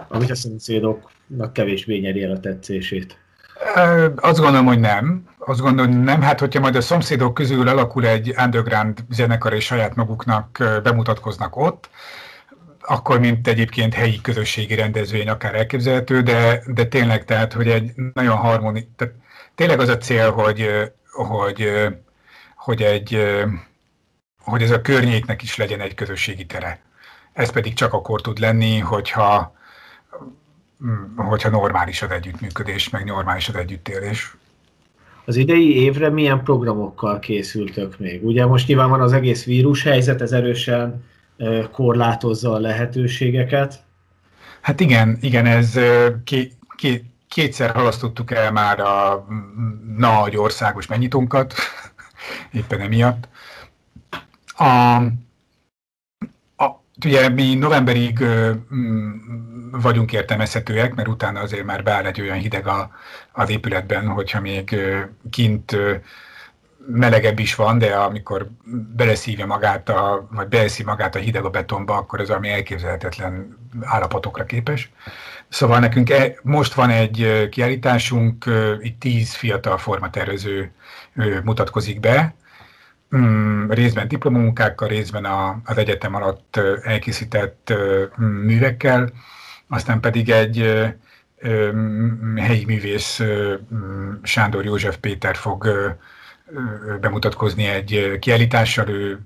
amit 0.07 0.29
a 0.29 0.35
szomszédoknak 0.35 1.53
kevésbé 1.53 1.97
nyeri 1.97 2.23
el 2.23 2.31
a 2.31 2.39
tetszését. 2.39 3.17
Azt 4.15 4.39
gondolom, 4.39 4.65
hogy 4.65 4.79
nem. 4.79 5.29
Azt 5.37 5.59
gondolom, 5.59 5.91
hogy 5.91 6.03
nem. 6.03 6.21
Hát, 6.21 6.39
hogyha 6.39 6.59
majd 6.59 6.75
a 6.75 6.81
szomszédok 6.81 7.33
közül 7.33 7.67
alakul 7.67 8.07
egy 8.07 8.33
underground 8.37 8.99
zenekar, 9.09 9.53
és 9.53 9.65
saját 9.65 9.95
maguknak 9.95 10.63
bemutatkoznak 10.83 11.55
ott, 11.55 11.89
akkor, 12.87 13.19
mint 13.19 13.47
egyébként 13.47 13.93
helyi 13.93 14.21
közösségi 14.21 14.75
rendezvény 14.75 15.29
akár 15.29 15.55
elképzelhető, 15.55 16.21
de, 16.21 16.63
de 16.67 16.85
tényleg 16.85 17.25
tehát, 17.25 17.53
hogy 17.53 17.67
egy 17.67 17.91
nagyon 18.13 18.35
harmoni, 18.35 18.89
tehát 18.95 19.13
tényleg 19.55 19.79
az 19.79 19.89
a 19.89 19.97
cél, 19.97 20.31
hogy, 20.31 20.69
hogy, 21.11 21.71
hogy, 22.55 22.81
egy, 22.81 23.33
hogy 24.39 24.61
ez 24.61 24.71
a 24.71 24.81
környéknek 24.81 25.41
is 25.41 25.55
legyen 25.55 25.81
egy 25.81 25.93
közösségi 25.93 26.45
tere. 26.45 26.79
Ez 27.33 27.51
pedig 27.51 27.73
csak 27.73 27.93
akkor 27.93 28.21
tud 28.21 28.39
lenni, 28.39 28.79
hogyha, 28.79 29.54
hogyha 31.15 31.49
normális 31.49 32.01
az 32.01 32.11
együttműködés, 32.11 32.89
meg 32.89 33.05
normális 33.05 33.49
az 33.49 33.55
együttélés. 33.55 34.35
Az 35.25 35.35
idei 35.35 35.75
évre 35.81 36.09
milyen 36.09 36.43
programokkal 36.43 37.19
készültök 37.19 37.99
még? 37.99 38.25
Ugye 38.25 38.45
most 38.45 38.67
nyilván 38.67 38.89
van 38.89 39.01
az 39.01 39.13
egész 39.13 39.45
vírus 39.45 39.83
helyzet, 39.83 40.21
ez 40.21 40.31
erősen 40.31 41.03
korlátozza 41.71 42.51
a 42.51 42.59
lehetőségeket. 42.59 43.83
Hát 44.61 44.79
igen, 44.79 45.17
igen, 45.21 45.45
ez 45.45 45.79
ki, 46.23 46.51
ki, 46.75 47.11
kétszer 47.27 47.71
halasztottuk 47.71 48.31
el 48.31 48.51
már 48.51 48.79
a 48.79 49.25
nagy 49.97 50.37
országos 50.37 50.87
megnyitónkat, 50.87 51.53
éppen 52.51 52.79
emiatt. 52.79 53.27
A, 54.57 54.95
a, 56.63 56.81
ugye 57.05 57.29
mi 57.29 57.55
novemberig 57.55 58.23
vagyunk 59.81 60.13
értelmezhetőek, 60.13 60.95
mert 60.95 61.07
utána 61.07 61.39
azért 61.39 61.65
már 61.65 61.83
beáll 61.83 62.05
egy 62.05 62.21
olyan 62.21 62.37
hideg 62.37 62.67
a, 62.67 62.91
az 63.31 63.49
épületben, 63.49 64.07
hogyha 64.07 64.41
még 64.41 64.75
kint 65.29 65.77
melegebb 66.87 67.39
is 67.39 67.55
van, 67.55 67.77
de 67.77 67.95
amikor 67.95 68.47
beleszívja 68.95 69.45
magát, 69.45 69.89
a, 69.89 70.27
vagy 70.31 70.47
beleszi 70.47 70.83
magát 70.83 71.15
a 71.15 71.19
hideg 71.19 71.45
a 71.45 71.49
betonba, 71.49 71.97
akkor 71.97 72.19
az 72.19 72.29
ami 72.29 72.49
elképzelhetetlen 72.49 73.57
állapotokra 73.81 74.45
képes. 74.45 74.91
Szóval 75.49 75.79
nekünk 75.79 76.09
e, 76.09 76.35
most 76.41 76.73
van 76.73 76.89
egy 76.89 77.47
kiállításunk, 77.51 78.45
itt 78.81 78.99
tíz 78.99 79.33
fiatal 79.33 79.77
formatervező 79.77 80.71
mutatkozik 81.43 81.99
be, 81.99 82.35
mm, 83.15 83.69
részben 83.69 84.07
diplomunkákkal, 84.07 84.87
részben 84.87 85.25
az 85.63 85.77
egyetem 85.77 86.15
alatt 86.15 86.59
elkészített 86.83 87.73
művekkel, 88.17 89.11
aztán 89.67 89.99
pedig 89.99 90.29
egy 90.29 90.57
helyi 92.35 92.65
művész 92.65 93.21
Sándor 94.23 94.65
József 94.65 94.97
Péter 94.97 95.35
fog 95.35 95.69
bemutatkozni 97.01 97.65
egy 97.65 98.17
kiállítással, 98.19 98.89
ő 98.89 99.19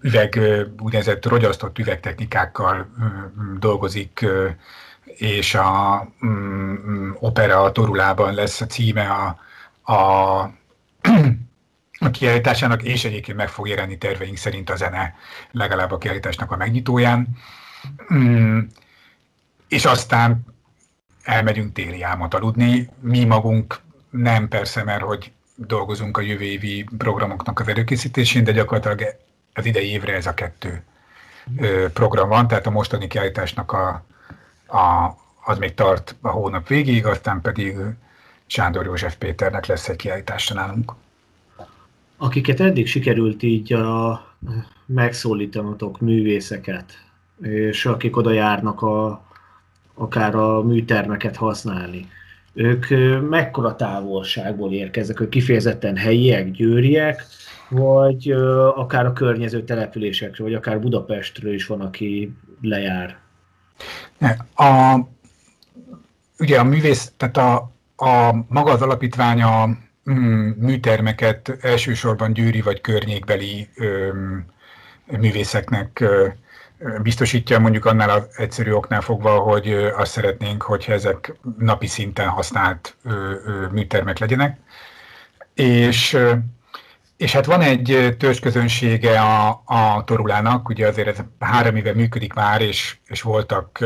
üveg, 0.00 0.40
úgynevezett 0.80 1.26
rogyasztott 1.26 1.78
üvegtechnikákkal 1.78 2.86
dolgozik, 3.58 4.26
és 5.04 5.54
a 5.54 6.08
opera 7.20 7.72
Torulában 7.72 8.34
lesz 8.34 8.60
a 8.60 8.66
címe 8.66 9.08
a, 9.08 9.38
a, 9.92 10.40
a 11.98 12.10
kiállításának, 12.10 12.82
és 12.82 13.04
egyébként 13.04 13.36
meg 13.36 13.48
fog 13.48 13.68
jelenni 13.68 13.98
terveink 13.98 14.36
szerint 14.36 14.70
a 14.70 14.76
zene 14.76 15.14
legalább 15.50 15.90
a 15.90 15.98
kiállításnak 15.98 16.50
a 16.50 16.56
megnyitóján. 16.56 17.28
És 19.68 19.84
aztán 19.84 20.44
elmegyünk 21.22 21.72
téli 21.72 22.02
álmot 22.02 22.34
aludni. 22.34 22.88
Mi 23.00 23.24
magunk 23.24 23.80
nem 24.10 24.48
persze, 24.48 24.84
mert 24.84 25.02
hogy 25.02 25.32
dolgozunk 25.54 26.16
a 26.16 26.20
jövő 26.20 26.44
évi 26.44 26.86
programoknak 26.98 27.60
az 27.60 27.68
előkészítésén, 27.68 28.44
de 28.44 28.52
gyakorlatilag 28.52 29.16
az 29.52 29.64
idei 29.64 29.90
évre 29.90 30.14
ez 30.14 30.26
a 30.26 30.34
kettő 30.34 30.82
program 31.92 32.28
van, 32.28 32.48
tehát 32.48 32.66
a 32.66 32.70
mostani 32.70 33.06
kiállításnak 33.06 33.72
a, 33.72 34.04
a, 34.66 35.16
az 35.44 35.58
még 35.58 35.74
tart 35.74 36.16
a 36.20 36.28
hónap 36.28 36.68
végéig, 36.68 37.06
aztán 37.06 37.40
pedig 37.40 37.76
Sándor 38.46 38.84
József 38.84 39.16
Péternek 39.16 39.66
lesz 39.66 39.88
egy 39.88 39.96
kiállítása 39.96 40.54
nálunk. 40.54 40.92
Akiket 42.16 42.60
eddig 42.60 42.86
sikerült 42.86 43.42
így 43.42 43.72
a 43.72 44.24
megszólítanatok 44.86 46.00
művészeket, 46.00 46.92
és 47.42 47.86
akik 47.86 48.16
oda 48.16 48.30
járnak 48.30 48.82
a, 48.82 49.23
akár 49.94 50.34
a 50.34 50.62
műtermeket 50.62 51.36
használni, 51.36 52.08
ők 52.54 52.86
mekkora 53.28 53.76
távolságból 53.76 54.72
érkeznek, 54.72 55.20
ők 55.20 55.28
kifejezetten 55.28 55.96
helyiek, 55.96 56.50
győriek, 56.50 57.26
vagy 57.68 58.30
akár 58.74 59.06
a 59.06 59.12
környező 59.12 59.64
településekről, 59.64 60.46
vagy 60.46 60.56
akár 60.56 60.80
Budapestről 60.80 61.54
is 61.54 61.66
van, 61.66 61.80
aki 61.80 62.32
lejár? 62.60 63.16
A, 64.54 64.98
ugye 66.38 66.58
a 66.58 66.64
művész, 66.64 67.12
tehát 67.16 67.36
a, 67.36 67.54
a 67.96 68.44
maga 68.48 68.70
az 68.70 68.82
alapítvány 68.82 69.42
a 69.42 69.66
mm, 70.10 70.50
műtermeket 70.50 71.58
elsősorban 71.60 72.32
gyűri 72.32 72.60
vagy 72.60 72.80
környékbeli 72.80 73.68
ö, 73.76 74.08
művészeknek 75.06 76.00
ö, 76.00 76.26
biztosítja, 77.02 77.58
mondjuk 77.58 77.84
annál 77.84 78.10
az 78.10 78.26
egyszerű 78.36 78.72
oknál 78.72 79.00
fogva, 79.00 79.38
hogy 79.38 79.72
azt 79.96 80.12
szeretnénk, 80.12 80.62
hogyha 80.62 80.92
ezek 80.92 81.34
napi 81.58 81.86
szinten 81.86 82.28
használt 82.28 82.96
műtermek 83.72 84.18
legyenek. 84.18 84.58
És 85.54 86.18
és 87.16 87.32
hát 87.32 87.44
van 87.46 87.60
egy 87.60 88.16
törzsközönsége 88.18 89.20
a, 89.20 89.62
a 89.64 90.04
Torulának, 90.04 90.68
ugye 90.68 90.86
azért 90.86 91.08
ez 91.08 91.18
három 91.38 91.76
éve 91.76 91.92
működik 91.92 92.32
már, 92.32 92.60
és, 92.60 92.96
és 93.06 93.22
voltak 93.22 93.78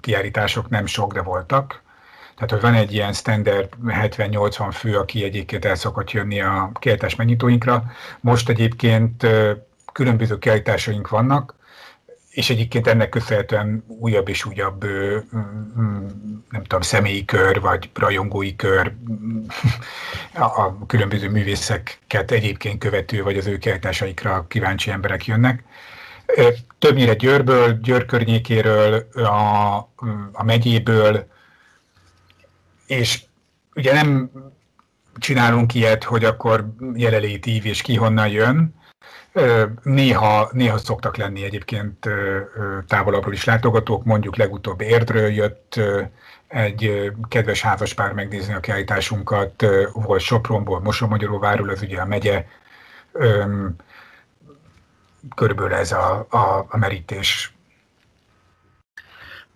kiállítások, 0.00 0.68
nem 0.68 0.86
sok, 0.86 1.12
de 1.12 1.22
voltak. 1.22 1.82
Tehát, 2.34 2.50
hogy 2.50 2.60
van 2.60 2.74
egy 2.74 2.92
ilyen 2.92 3.12
standard 3.12 3.68
70-80 3.86 4.68
fő, 4.72 4.96
aki 4.96 5.24
egyébként 5.24 5.64
el 5.64 5.74
szokott 5.74 6.10
jönni 6.10 6.40
a 6.40 6.70
kiállítás 6.78 7.14
megnyitóinkra. 7.14 7.84
Most 8.20 8.48
egyébként 8.48 9.26
különböző 9.92 10.38
kiállításaink 10.38 11.08
vannak, 11.08 11.54
és 12.32 12.50
egyébként 12.50 12.86
ennek 12.86 13.08
köszönhetően 13.08 13.84
újabb 13.86 14.28
és 14.28 14.44
újabb, 14.44 14.84
nem 16.50 16.62
tudom, 16.62 16.80
személyi 16.80 17.24
kör, 17.24 17.60
vagy 17.60 17.90
rajongói 17.94 18.56
kör, 18.56 18.92
a 20.34 20.86
különböző 20.86 21.30
művészeket 21.30 22.30
egyébként 22.30 22.78
követő, 22.78 23.22
vagy 23.22 23.36
az 23.36 23.46
ő 23.46 23.58
kiállításaikra 23.58 24.46
kíváncsi 24.48 24.90
emberek 24.90 25.26
jönnek. 25.26 25.64
Többnyire 26.78 27.14
Győrből, 27.14 27.78
Győr 27.80 28.06
környékéről, 28.06 29.08
a, 29.12 29.76
a 30.32 30.44
megyéből, 30.44 31.26
és 32.86 33.22
ugye 33.74 33.92
nem 33.92 34.30
csinálunk 35.18 35.74
ilyet, 35.74 36.04
hogy 36.04 36.24
akkor 36.24 36.74
jelenlétív 36.94 37.66
és 37.66 37.82
ki 37.82 37.96
honnan 37.96 38.28
jön, 38.28 38.74
Néha, 39.82 40.48
néha 40.52 40.78
szoktak 40.78 41.16
lenni 41.16 41.44
egyébként 41.44 42.08
távolabbról 42.86 43.32
is 43.32 43.44
látogatók, 43.44 44.04
mondjuk 44.04 44.36
legutóbb 44.36 44.80
Érdről 44.80 45.28
jött 45.28 45.80
egy 46.48 47.12
kedves 47.28 47.60
házaspár 47.60 48.12
megnézni 48.12 48.54
a 48.54 48.60
kiállításunkat, 48.60 49.66
volt 49.92 50.20
Sopronból, 50.20 50.80
Mosomagyaróváról, 50.80 51.68
az 51.68 51.82
ugye 51.82 52.00
a 52.00 52.06
megye, 52.06 52.46
körülbelül 55.34 55.74
ez 55.74 55.92
a, 55.92 56.26
a, 56.30 56.66
a 56.68 56.76
merítés. 56.76 57.54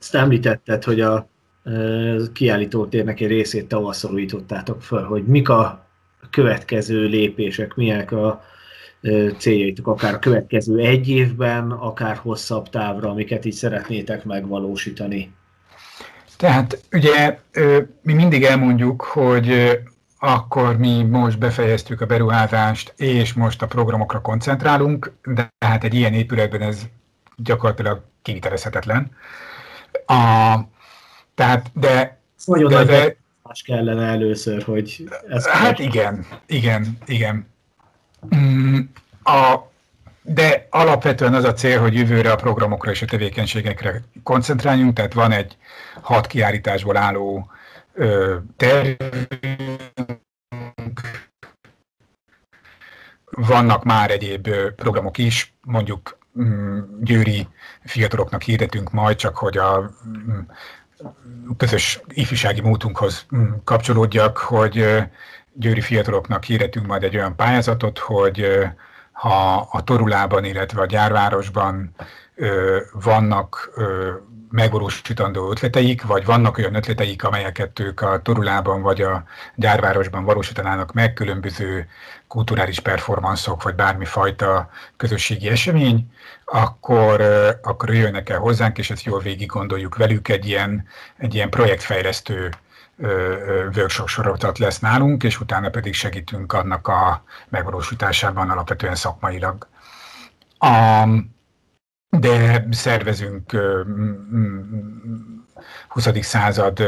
Ezt 0.01 0.15
említetted, 0.15 0.85
hogy 0.85 1.01
a 1.01 1.29
kiállítótérnek 2.33 3.21
egy 3.21 3.29
részét 3.29 3.69
tavaszolítottátok 3.69 4.83
fel, 4.83 5.03
hogy 5.05 5.27
mik 5.27 5.49
a 5.49 5.87
következő 6.31 7.07
lépések, 7.07 7.75
milyenek 7.75 8.13
a 8.13 8.45
céljaitok, 9.39 9.87
akár 9.87 10.15
a 10.15 10.19
következő 10.19 10.79
egy 10.79 11.09
évben, 11.09 11.71
akár 11.71 12.17
hosszabb 12.17 12.69
távra, 12.69 13.11
amiket 13.11 13.45
így 13.45 13.53
szeretnétek 13.53 14.25
megvalósítani? 14.25 15.35
Tehát 16.37 16.83
ugye 16.93 17.39
mi 18.03 18.13
mindig 18.13 18.43
elmondjuk, 18.45 19.03
hogy 19.03 19.79
akkor 20.19 20.77
mi 20.77 21.03
most 21.03 21.39
befejeztük 21.39 22.01
a 22.01 22.07
beruházást, 22.07 22.93
és 22.97 23.33
most 23.33 23.63
a 23.63 23.67
programokra 23.67 24.21
koncentrálunk, 24.21 25.13
de 25.25 25.53
hát 25.59 25.85
egy 25.85 25.95
ilyen 25.95 26.13
épületben 26.13 26.63
ez 26.63 26.83
gyakorlatilag 27.37 28.03
kivitelezhetetlen. 28.23 29.11
A, 30.07 30.55
tehát, 31.35 31.71
de... 31.75 32.21
Nagyon 32.45 32.71
de, 32.71 32.85
nagy 32.85 33.17
más 33.43 33.63
kellene 33.63 34.07
először, 34.07 34.63
hogy 34.63 35.09
ez... 35.29 35.47
Hát 35.47 35.79
igen, 35.79 36.27
igen, 36.47 36.99
igen. 37.07 37.47
Mm, 38.35 38.79
a, 39.23 39.57
de 40.23 40.67
alapvetően 40.71 41.35
az 41.35 41.45
a 41.45 41.53
cél, 41.53 41.81
hogy 41.81 41.95
jövőre 41.95 42.33
a 42.33 42.37
programokra 42.37 42.91
és 42.91 43.03
a 43.03 43.07
tevékenységekre 43.07 44.03
koncentráljunk, 44.23 44.95
tehát 44.95 45.13
van 45.13 45.33
egy 45.33 45.57
hat 46.01 46.27
kiállításból 46.27 46.97
álló 46.97 47.51
ö, 47.93 48.37
tervünk, 48.57 48.97
vannak 53.31 53.85
már 53.85 54.11
egyéb 54.11 54.49
programok 54.77 55.19
is, 55.19 55.55
mondjuk 55.61 56.19
mm, 56.41 56.79
győri 57.01 57.49
fiataloknak 57.85 58.43
hirdetünk 58.43 58.91
majd, 58.93 59.17
csak 59.17 59.37
hogy 59.37 59.59
a 59.59 59.91
mm, 60.09 60.39
közös 61.57 62.01
ifjúsági 62.09 62.61
mútunkhoz 62.61 63.27
kapcsolódjak, 63.65 64.39
hogy 64.39 64.85
győri 65.59 65.81
fiataloknak 65.81 66.45
hirdetünk 66.45 66.87
majd 66.87 67.03
egy 67.03 67.17
olyan 67.17 67.37
pályázatot, 67.37 67.99
hogy 67.99 68.67
ha 69.13 69.69
a 69.71 69.85
Torulában, 69.85 70.45
illetve 70.45 70.81
a 70.81 70.87
gyárvárosban 70.87 71.95
vannak 72.93 73.71
megvalósítandó 74.51 75.51
ötleteik, 75.51 76.03
vagy 76.03 76.25
vannak 76.25 76.59
olyan 76.59 76.75
ötleteik, 76.75 77.25
amelyeket 77.25 77.79
ők 77.79 78.01
a 78.01 78.21
Torulában 78.23 78.83
vagy 78.83 79.03
a 79.03 79.25
gyárvárosban 79.55 80.25
valósítanának 80.25 80.93
meg, 80.93 81.13
különböző 81.13 81.89
kulturális 82.29 82.81
performanszok, 82.81 83.63
vagy 83.63 83.75
bármifajta 83.75 84.71
közösségi 84.97 85.49
esemény, 85.49 86.11
akkor, 86.45 87.21
akkor 87.63 87.95
jönnek 87.95 88.29
el 88.29 88.39
hozzánk, 88.39 88.79
és 88.79 88.91
ezt 88.91 89.05
jól 89.05 89.21
végig 89.21 89.47
gondoljuk 89.49 89.97
velük, 89.97 90.29
egy 90.29 90.47
ilyen, 90.47 90.87
egy 91.17 91.35
ilyen 91.35 91.51
projektfejlesztő 91.51 92.51
workshop 93.77 94.09
sorozatot 94.09 94.59
lesz 94.59 94.79
nálunk, 94.79 95.23
és 95.23 95.41
utána 95.41 95.71
pedig 95.71 95.95
segítünk 95.95 96.53
annak 96.53 96.89
a 96.89 97.25
megvalósításában 97.49 98.51
alapvetően 98.51 98.95
szakmailag. 98.95 99.69
A, 100.59 101.05
de 102.09 102.67
szervezünk 102.71 103.53
20. 105.89 106.09
század 106.21 106.83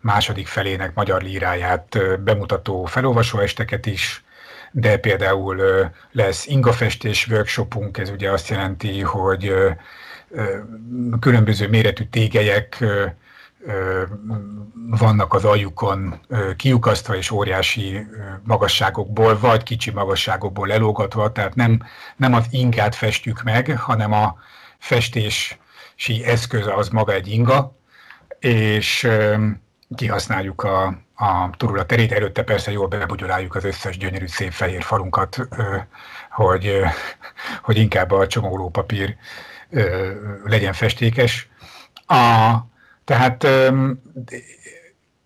második 0.00 0.46
felének 0.46 0.94
magyar 0.94 1.22
líráját 1.22 1.98
bemutató 2.22 2.84
felolvasóesteket 2.84 3.86
is, 3.86 4.24
de 4.70 4.98
például 4.98 5.90
lesz 6.12 6.46
ingafestés 6.46 7.28
workshopunk, 7.28 7.98
ez 7.98 8.10
ugye 8.10 8.30
azt 8.30 8.48
jelenti, 8.48 9.00
hogy 9.00 9.54
különböző 11.20 11.68
méretű 11.68 12.04
tégelyek 12.04 12.84
vannak 14.90 15.34
az 15.34 15.44
aljukon 15.44 16.20
kiukasztva 16.56 17.16
és 17.16 17.30
óriási 17.30 18.06
magasságokból, 18.42 19.38
vagy 19.38 19.62
kicsi 19.62 19.90
magasságokból 19.90 20.66
lelógatva, 20.66 21.32
tehát 21.32 21.54
nem, 21.54 21.82
nem 22.16 22.34
az 22.34 22.46
ingát 22.50 22.94
festjük 22.94 23.42
meg, 23.42 23.78
hanem 23.78 24.12
a 24.12 24.36
festési 24.78 26.24
eszköz 26.24 26.66
az 26.66 26.88
maga 26.88 27.12
egy 27.12 27.28
inga, 27.28 27.76
és 28.38 29.08
kihasználjuk 29.96 30.62
a, 30.62 30.86
a 31.14 31.50
turula 31.56 31.86
terét, 31.86 32.12
előtte 32.12 32.42
persze 32.42 32.70
jól 32.70 32.86
bebugyoláljuk 32.86 33.54
az 33.54 33.64
összes 33.64 33.98
gyönyörű 33.98 34.26
szép 34.26 34.52
fehér 34.52 34.82
falunkat, 34.82 35.48
hogy, 36.30 36.80
hogy 37.62 37.76
inkább 37.76 38.10
a 38.10 38.26
csomagolópapír 38.26 39.16
legyen 40.44 40.72
festékes. 40.72 41.48
A, 42.06 42.54
tehát 43.06 43.46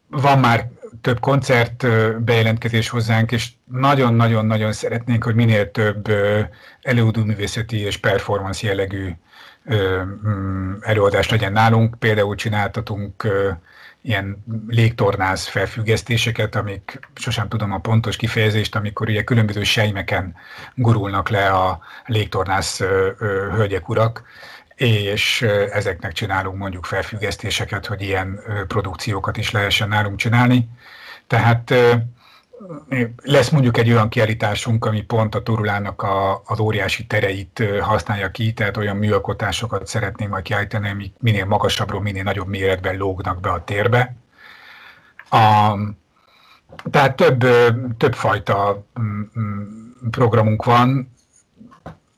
van 0.07 0.39
már 0.39 0.69
több 1.01 1.21
koncert 1.21 1.87
bejelentkezés 2.25 2.89
hozzánk, 2.89 3.33
és 3.33 3.49
nagyon-nagyon-nagyon 3.65 4.73
szeretnénk, 4.73 5.25
hogy 5.25 5.35
minél 5.35 5.71
több 5.71 6.09
előadó 6.83 7.25
művészeti 7.25 7.77
és 7.77 7.97
performance 7.97 8.67
jellegű 8.67 9.11
mm, 9.75 10.73
előadás 10.81 11.29
legyen 11.29 11.53
nálunk. 11.53 11.99
Például 11.99 12.35
csináltatunk 12.35 13.27
ilyen 14.03 14.45
légtornáz 14.69 15.47
felfüggesztéseket, 15.47 16.55
amik 16.55 16.99
sosem 17.15 17.49
tudom 17.49 17.73
a 17.73 17.79
pontos 17.79 18.17
kifejezést, 18.17 18.75
amikor 18.75 19.09
ugye 19.09 19.25
különböző 19.25 19.63
sejmeken 19.63 20.35
gurulnak 20.75 21.29
le 21.29 21.49
a 21.49 21.81
légtornász 22.07 22.81
hölgyek, 23.55 23.89
urak, 23.89 24.23
és 24.81 25.43
ezeknek 25.73 26.13
csinálunk 26.13 26.57
mondjuk 26.57 26.85
felfüggesztéseket, 26.85 27.87
hogy 27.87 28.03
ilyen 28.03 28.41
produkciókat 28.69 29.37
is 29.37 29.51
lehessen 29.51 29.89
nálunk 29.89 30.19
csinálni. 30.19 30.69
Tehát 31.27 31.75
lesz 33.23 33.49
mondjuk 33.49 33.79
egy 33.79 33.91
olyan 33.91 34.09
kiállításunk, 34.09 34.85
ami 34.85 35.03
pont 35.03 35.35
a 35.35 35.43
Turulának 35.43 36.03
a, 36.03 36.43
az 36.45 36.59
óriási 36.59 37.07
tereit 37.07 37.65
használja 37.81 38.31
ki, 38.31 38.53
tehát 38.53 38.77
olyan 38.77 38.97
műalkotásokat 38.97 39.87
szeretnénk 39.87 40.31
majd 40.31 40.45
kiállítani, 40.45 40.89
amik 40.89 41.15
minél 41.19 41.45
magasabbról, 41.45 42.01
minél 42.01 42.23
nagyobb 42.23 42.49
méretben 42.49 42.97
lógnak 42.97 43.41
be 43.41 43.51
a 43.51 43.65
térbe. 43.65 44.15
A, 45.31 45.75
tehát 46.91 47.17
több, 47.17 47.47
több 47.97 48.15
fajta 48.15 48.85
mm, 49.01 49.23
mm, 49.39 49.63
programunk 50.11 50.65
van, 50.65 51.13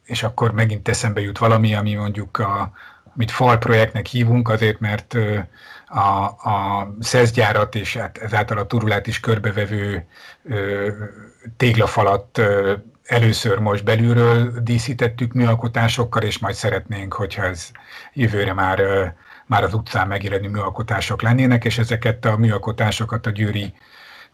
és 0.05 0.23
akkor 0.23 0.53
megint 0.53 0.89
eszembe 0.89 1.21
jut 1.21 1.39
valami, 1.39 1.75
ami 1.75 1.95
mondjuk 1.95 2.39
a, 2.39 2.73
amit 3.15 3.31
fal 3.31 3.59
projektnek 3.59 4.07
hívunk, 4.07 4.49
azért 4.49 4.81
mert 4.81 5.17
a, 5.87 6.25
a 6.25 6.89
szezgyárat 7.01 7.75
és 7.75 7.97
hát 7.97 8.19
ezáltal 8.19 8.59
a 8.59 8.67
turulát 8.67 9.07
is 9.07 9.21
körbevevő 9.21 10.07
téglafalat 11.57 12.41
először 13.05 13.59
most 13.59 13.85
belülről 13.85 14.61
díszítettük 14.63 15.33
műalkotásokkal, 15.33 16.23
és 16.23 16.39
majd 16.39 16.55
szeretnénk, 16.55 17.13
hogyha 17.13 17.45
ez 17.45 17.71
jövőre 18.13 18.53
már, 18.53 18.81
már 19.47 19.65
az 19.65 19.75
utcán 19.75 20.09
megjelenő 20.09 20.49
műalkotások 20.49 21.23
lennének, 21.23 21.65
és 21.65 21.79
ezeket 21.79 22.25
a 22.25 22.37
műalkotásokat 22.37 23.27
a 23.27 23.31
győri 23.31 23.75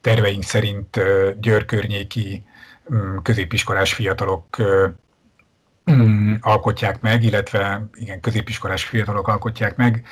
terveink 0.01 0.43
szerint 0.43 1.01
Győr 1.41 1.65
környéki 1.65 2.45
mm, 2.95 3.17
középiskolás 3.17 3.95
fiatalok 3.95 4.57
alkotják 6.41 7.01
meg, 7.01 7.23
illetve 7.23 7.89
igen, 7.95 8.21
középiskolás 8.21 8.85
fiatalok 8.85 9.29
alkotják 9.29 9.77
meg, 9.77 10.03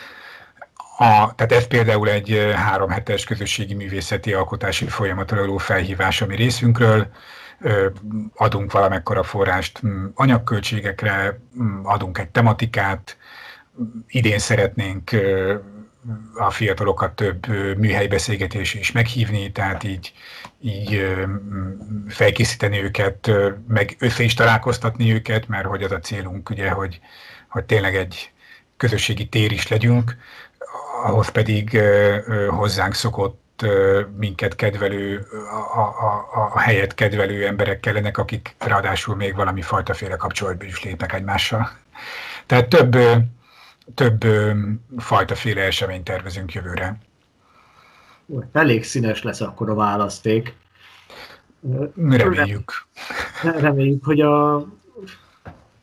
a, 0.98 1.34
tehát 1.34 1.52
ez 1.52 1.66
például 1.66 2.08
egy 2.08 2.52
három 2.54 2.90
hetes 2.90 3.24
közösségi 3.24 3.74
művészeti 3.74 4.32
alkotási 4.32 4.86
folyamatra 4.86 5.40
való 5.40 5.56
felhívás 5.56 6.22
a 6.22 6.26
mi 6.26 6.36
részünkről. 6.36 7.06
Adunk 8.34 8.72
valamekkora 8.72 9.22
forrást 9.22 9.80
anyagköltségekre, 10.14 11.40
adunk 11.82 12.18
egy 12.18 12.28
tematikát, 12.28 13.16
idén 14.06 14.38
szeretnénk 14.38 15.10
a 16.34 16.50
fiatalokat 16.50 17.12
több 17.12 17.46
műhelybeszélgetés 17.78 18.74
is 18.74 18.92
meghívni, 18.92 19.52
tehát 19.52 19.84
így, 19.84 20.12
így 20.60 21.16
felkészíteni 22.08 22.82
őket, 22.82 23.30
meg 23.68 23.96
össze 23.98 24.22
is 24.22 24.34
találkoztatni 24.34 25.12
őket, 25.12 25.48
mert 25.48 25.66
hogy 25.66 25.82
az 25.82 25.92
a 25.92 25.98
célunk 25.98 26.50
ugye, 26.50 26.70
hogy, 26.70 27.00
hogy 27.48 27.64
tényleg 27.64 27.96
egy 27.96 28.30
közösségi 28.76 29.28
tér 29.28 29.52
is 29.52 29.68
legyünk, 29.68 30.16
ahhoz 31.04 31.28
pedig 31.28 31.80
hozzánk 32.48 32.94
szokott 32.94 33.64
minket 34.16 34.56
kedvelő, 34.56 35.26
a, 35.74 35.80
a, 35.80 36.28
a 36.54 36.58
helyet 36.58 36.94
kedvelő 36.94 37.46
emberek 37.46 37.80
kellenek, 37.80 38.18
akik 38.18 38.54
ráadásul 38.58 39.16
még 39.16 39.34
valami 39.34 39.62
fajtaféle 39.62 40.16
kapcsolatban 40.16 40.66
is 40.66 40.82
lépnek 40.82 41.12
egymással. 41.12 41.70
Tehát 42.46 42.68
több, 42.68 42.96
több 43.94 44.24
fajtaféle 44.96 45.62
eseményt 45.62 46.04
tervezünk 46.04 46.52
jövőre. 46.52 46.98
Elég 48.52 48.84
színes 48.84 49.22
lesz 49.22 49.40
akkor 49.40 49.70
a 49.70 49.74
választék. 49.74 50.56
Reméljük. 51.96 52.86
Reméljük, 53.42 54.04
hogy 54.04 54.20
a 54.20 54.66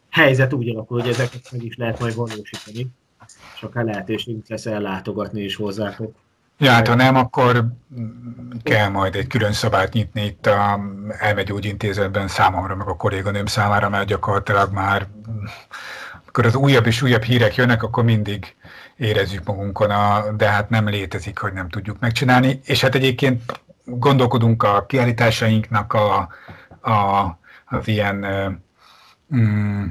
helyzet 0.09 0.53
úgy 0.53 0.69
alakul, 0.69 0.99
hogy 0.99 1.09
ezeket 1.09 1.51
meg 1.51 1.63
is 1.63 1.75
lehet 1.75 1.99
majd 1.99 2.15
valósítani 2.15 2.91
és 3.55 3.63
akár 3.63 3.83
lehetőségünk 3.83 4.47
lesz 4.47 4.65
ellátogatni 4.65 5.41
is 5.41 5.55
hozzátok. 5.55 6.15
Ja, 6.57 6.71
hát 6.71 6.87
ha 6.87 6.95
nem, 6.95 7.15
akkor 7.15 7.65
kell 8.63 8.89
majd 8.89 9.15
egy 9.15 9.27
külön 9.27 9.51
szabályt 9.51 9.93
nyitni 9.93 10.25
itt 10.25 10.45
a 10.45 10.79
elmegyógyintézetben 11.19 12.27
számomra, 12.27 12.75
meg 12.75 12.87
a 12.87 12.95
kolléganőm 12.95 13.45
számára, 13.45 13.89
mert 13.89 14.07
gyakorlatilag 14.07 14.71
már 14.71 15.07
amikor 16.35 16.51
az 16.55 16.63
újabb 16.67 16.85
és 16.85 17.01
újabb 17.01 17.23
hírek 17.23 17.55
jönnek, 17.55 17.83
akkor 17.83 18.03
mindig 18.03 18.55
érezzük 18.97 19.43
magunkon, 19.45 19.89
a, 19.89 20.31
de 20.31 20.49
hát 20.49 20.69
nem 20.69 20.87
létezik, 20.87 21.37
hogy 21.37 21.53
nem 21.53 21.69
tudjuk 21.69 21.99
megcsinálni. 21.99 22.59
És 22.65 22.81
hát 22.81 22.95
egyébként 22.95 23.61
gondolkodunk 23.85 24.63
a 24.63 24.85
kiállításainknak 24.85 25.93
a, 25.93 26.29
a, 26.81 27.39
az 27.65 27.87
ilyen 27.87 28.25
mm, 29.35 29.85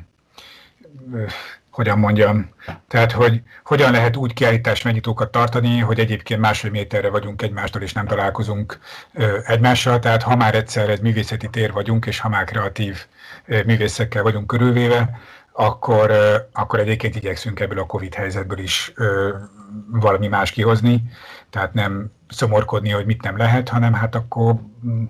hogyan 1.70 1.98
mondjam, 1.98 2.50
tehát 2.88 3.12
hogy 3.12 3.42
hogyan 3.64 3.92
lehet 3.92 4.16
úgy 4.16 4.32
kiállítás 4.32 4.82
megnyitókat 4.82 5.30
tartani, 5.30 5.78
hogy 5.78 5.98
egyébként 5.98 6.40
másfél 6.40 6.70
méterre 6.70 7.08
vagyunk 7.08 7.42
egymástól, 7.42 7.82
és 7.82 7.92
nem 7.92 8.06
találkozunk 8.06 8.78
ö, 9.12 9.38
egymással, 9.46 9.98
tehát 9.98 10.22
ha 10.22 10.36
már 10.36 10.54
egyszer 10.54 10.88
egy 10.88 11.00
művészeti 11.00 11.48
tér 11.48 11.72
vagyunk, 11.72 12.06
és 12.06 12.18
ha 12.20 12.28
már 12.28 12.44
kreatív 12.44 13.06
ö, 13.46 13.62
művészekkel 13.62 14.22
vagyunk 14.22 14.46
körülvéve, 14.46 15.20
akkor, 15.52 16.12
akkor 16.52 16.78
egyébként 16.78 17.16
igyekszünk 17.16 17.60
ebből 17.60 17.78
a 17.78 17.86
Covid 17.86 18.14
helyzetből 18.14 18.58
is 18.58 18.92
valami 19.90 20.26
más 20.26 20.50
kihozni, 20.50 21.02
tehát 21.50 21.74
nem 21.74 22.12
szomorkodni, 22.28 22.90
hogy 22.90 23.06
mit 23.06 23.22
nem 23.22 23.36
lehet, 23.36 23.68
hanem 23.68 23.92
hát 23.92 24.14
akkor 24.14 24.54
hm, 24.82 25.02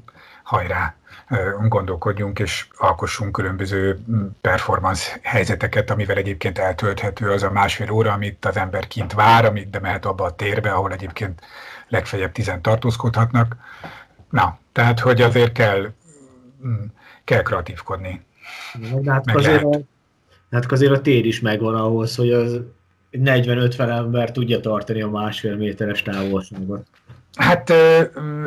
hajrá, 0.43 0.95
gondolkodjunk 1.69 2.39
és 2.39 2.67
alkossunk 2.77 3.33
különböző 3.33 4.05
performance 4.41 5.19
helyzeteket, 5.23 5.91
amivel 5.91 6.17
egyébként 6.17 6.59
eltölthető 6.59 7.31
az 7.31 7.43
a 7.43 7.51
másfél 7.51 7.91
óra, 7.91 8.13
amit 8.13 8.45
az 8.45 8.57
ember 8.57 8.87
kint 8.87 9.13
vár, 9.13 9.45
amit 9.45 9.69
bemehet 9.69 10.05
abba 10.05 10.25
a 10.25 10.35
térbe, 10.35 10.73
ahol 10.73 10.93
egyébként 10.93 11.41
legfeljebb 11.89 12.33
tizen 12.33 12.63
tartózkodhatnak. 12.63 13.57
Na, 14.31 14.59
tehát, 14.73 15.01
hogy 15.01 15.23
azért 15.23 15.53
kell, 15.53 15.93
kell 17.25 17.43
kreatívkodni. 17.43 18.25
Hát 19.07 19.31
azért, 19.35 19.65
a, 19.65 19.81
hát 20.53 20.73
azért 20.73 20.93
a 20.93 21.01
tér 21.01 21.27
is 21.27 21.41
megvan 21.41 21.75
ahhoz, 21.75 22.17
hogy 22.17 22.31
az 22.33 22.61
40-50 23.13 23.79
ember 23.79 24.33
tudja 24.33 24.61
tartani 24.61 25.03
a 25.03 25.11
másfél 25.11 25.57
méteres 25.57 26.03
távolságot. 26.03 26.87
Hát 27.37 27.71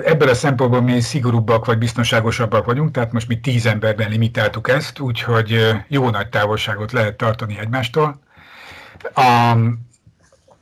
ebből 0.03 0.29
a 0.29 0.33
szempontból 0.33 0.81
mi 0.81 0.99
szigorúbbak 0.99 1.65
vagy 1.65 1.77
biztonságosabbak 1.77 2.65
vagyunk, 2.65 2.91
tehát 2.91 3.11
most 3.11 3.27
mi 3.27 3.39
tíz 3.39 3.65
emberben 3.65 4.09
limitáltuk 4.09 4.69
ezt, 4.69 4.99
úgyhogy 4.99 5.75
jó 5.87 6.09
nagy 6.09 6.29
távolságot 6.29 6.91
lehet 6.91 7.17
tartani 7.17 7.57
egymástól. 7.59 8.19
A, 9.13 9.55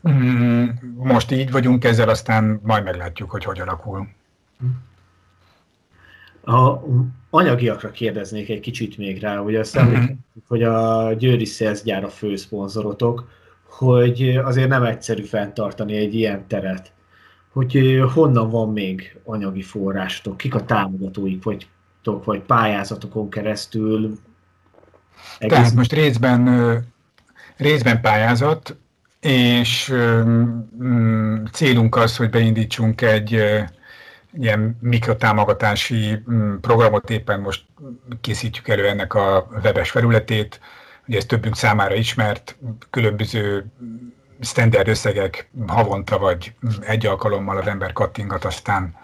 mm, 0.09 0.65
most 0.95 1.31
így 1.31 1.51
vagyunk 1.51 1.83
ezzel, 1.83 2.09
aztán 2.09 2.59
majd 2.63 2.83
meglátjuk, 2.83 3.31
hogy 3.31 3.43
hogy 3.43 3.59
alakul. 3.59 4.07
A 6.45 6.79
anyagiakra 7.35 7.91
kérdeznék 7.91 8.49
egy 8.49 8.59
kicsit 8.59 8.97
még 8.97 9.19
rá, 9.19 9.37
hogy 9.37 9.55
azt 9.55 9.75
emlékezzük, 9.75 10.09
mm-hmm. 10.09 10.43
hogy 10.47 10.63
a 10.63 11.13
Győri 11.13 11.45
Szerzgyár 11.45 12.03
a 12.03 12.09
főszponzorotok, 12.09 13.27
hogy 13.69 14.37
azért 14.43 14.69
nem 14.69 14.83
egyszerű 14.83 15.23
fenntartani 15.23 15.95
egy 15.95 16.15
ilyen 16.15 16.47
teret 16.47 16.93
hogy 17.53 18.03
honnan 18.13 18.49
van 18.49 18.69
még 18.69 19.17
anyagi 19.23 19.61
forrásotok, 19.61 20.37
kik 20.37 20.55
a 20.55 20.65
támogatóik 20.65 21.43
vagytok, 21.43 22.25
vagy 22.25 22.41
pályázatokon 22.41 23.29
keresztül? 23.29 24.17
Egész... 25.37 25.57
Tehát 25.57 25.73
most 25.73 25.93
részben, 25.93 26.83
részben 27.57 28.01
pályázat, 28.01 28.77
és 29.19 29.93
célunk 31.51 31.95
az, 31.95 32.17
hogy 32.17 32.29
beindítsunk 32.29 33.01
egy 33.01 33.43
ilyen 34.33 34.77
mikrotámogatási 34.81 36.23
mm, 36.31 36.55
programot, 36.55 37.09
éppen 37.09 37.39
most 37.39 37.65
készítjük 38.21 38.67
elő 38.67 38.87
ennek 38.87 39.13
a 39.13 39.47
webes 39.63 39.89
felületét, 39.91 40.59
ugye 41.07 41.17
ez 41.17 41.25
többünk 41.25 41.55
számára 41.55 41.95
ismert, 41.95 42.57
különböző 42.89 43.65
standard 44.41 44.87
összegek 44.87 45.49
havonta 45.67 46.17
vagy 46.17 46.55
egy 46.81 47.05
alkalommal 47.05 47.57
az 47.57 47.67
ember 47.67 47.93
kattingat, 47.93 48.45
aztán 48.45 48.95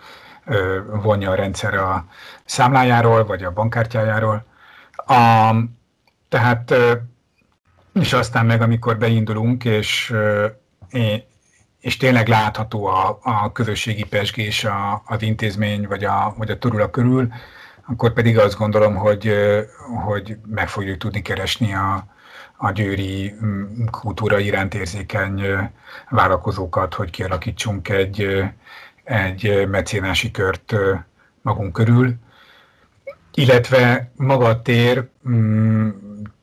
vonja 1.02 1.32
a 1.32 1.36
rendszer 1.36 1.74
a 1.74 2.06
számlájáról, 2.46 3.26
vagy 3.26 3.44
a 3.44 3.52
bankkártyájáról. 3.52 4.46
A, 4.96 5.56
tehát, 6.30 6.74
és 7.94 8.14
aztán 8.14 8.46
meg, 8.46 8.62
amikor 8.62 8.98
beindulunk, 8.98 9.66
és, 9.66 10.14
és 11.80 11.98
tényleg 11.98 12.28
látható 12.28 12.86
a, 12.86 13.20
a 13.22 13.52
közösségi 13.52 14.04
pesgés 14.04 14.64
a, 14.64 15.02
az 15.06 15.22
intézmény, 15.22 15.88
vagy 15.88 16.04
a, 16.04 16.34
vagy 16.38 16.50
a 16.50 16.58
turula 16.58 16.90
körül, 16.90 17.28
akkor 17.88 18.14
pedig 18.14 18.38
azt 18.38 18.58
gondolom, 18.58 18.96
hogy, 18.96 19.34
hogy 20.06 20.38
meg 20.46 20.70
fogjuk 20.70 20.98
tudni 20.98 21.22
keresni 21.22 21.74
a, 21.74 22.06
a 22.58 22.72
győri 22.72 23.36
kultúra 23.92 24.40
iránt 24.40 24.74
érzékeny 24.74 25.42
vállalkozókat, 26.10 26.94
hogy 26.94 27.10
kialakítsunk 27.10 27.90
egy, 27.90 28.44
egy 29.04 29.68
mecénási 29.68 30.32
kört 30.32 30.76
magunk 31.42 31.74
körül, 31.74 32.14
illetve 33.34 34.12
maga 34.16 34.46
a 34.46 34.62
tér 34.62 35.10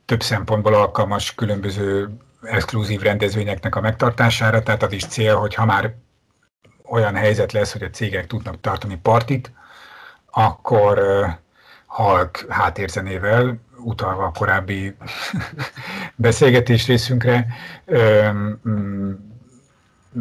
több 0.04 0.22
szempontból 0.22 0.74
alkalmas 0.74 1.34
különböző 1.34 2.16
exkluzív 2.50 3.00
rendezvényeknek 3.00 3.76
a 3.76 3.80
megtartására, 3.80 4.62
tehát 4.62 4.82
az 4.82 4.92
is 4.92 5.06
cél, 5.06 5.36
hogy 5.36 5.54
ha 5.54 5.64
már 5.64 5.94
olyan 6.84 7.14
helyzet 7.14 7.52
lesz, 7.52 7.72
hogy 7.72 7.82
a 7.82 7.90
cégek 7.90 8.26
tudnak 8.26 8.60
tartani 8.60 8.98
partit, 9.02 9.52
akkor 10.30 11.00
halk 11.86 12.46
háttérzenével 12.48 13.58
utalva 13.78 14.24
a 14.24 14.32
korábbi 14.32 14.96
beszélgetés 16.16 16.86
részünkre, 16.86 17.46
mm, 18.68 19.12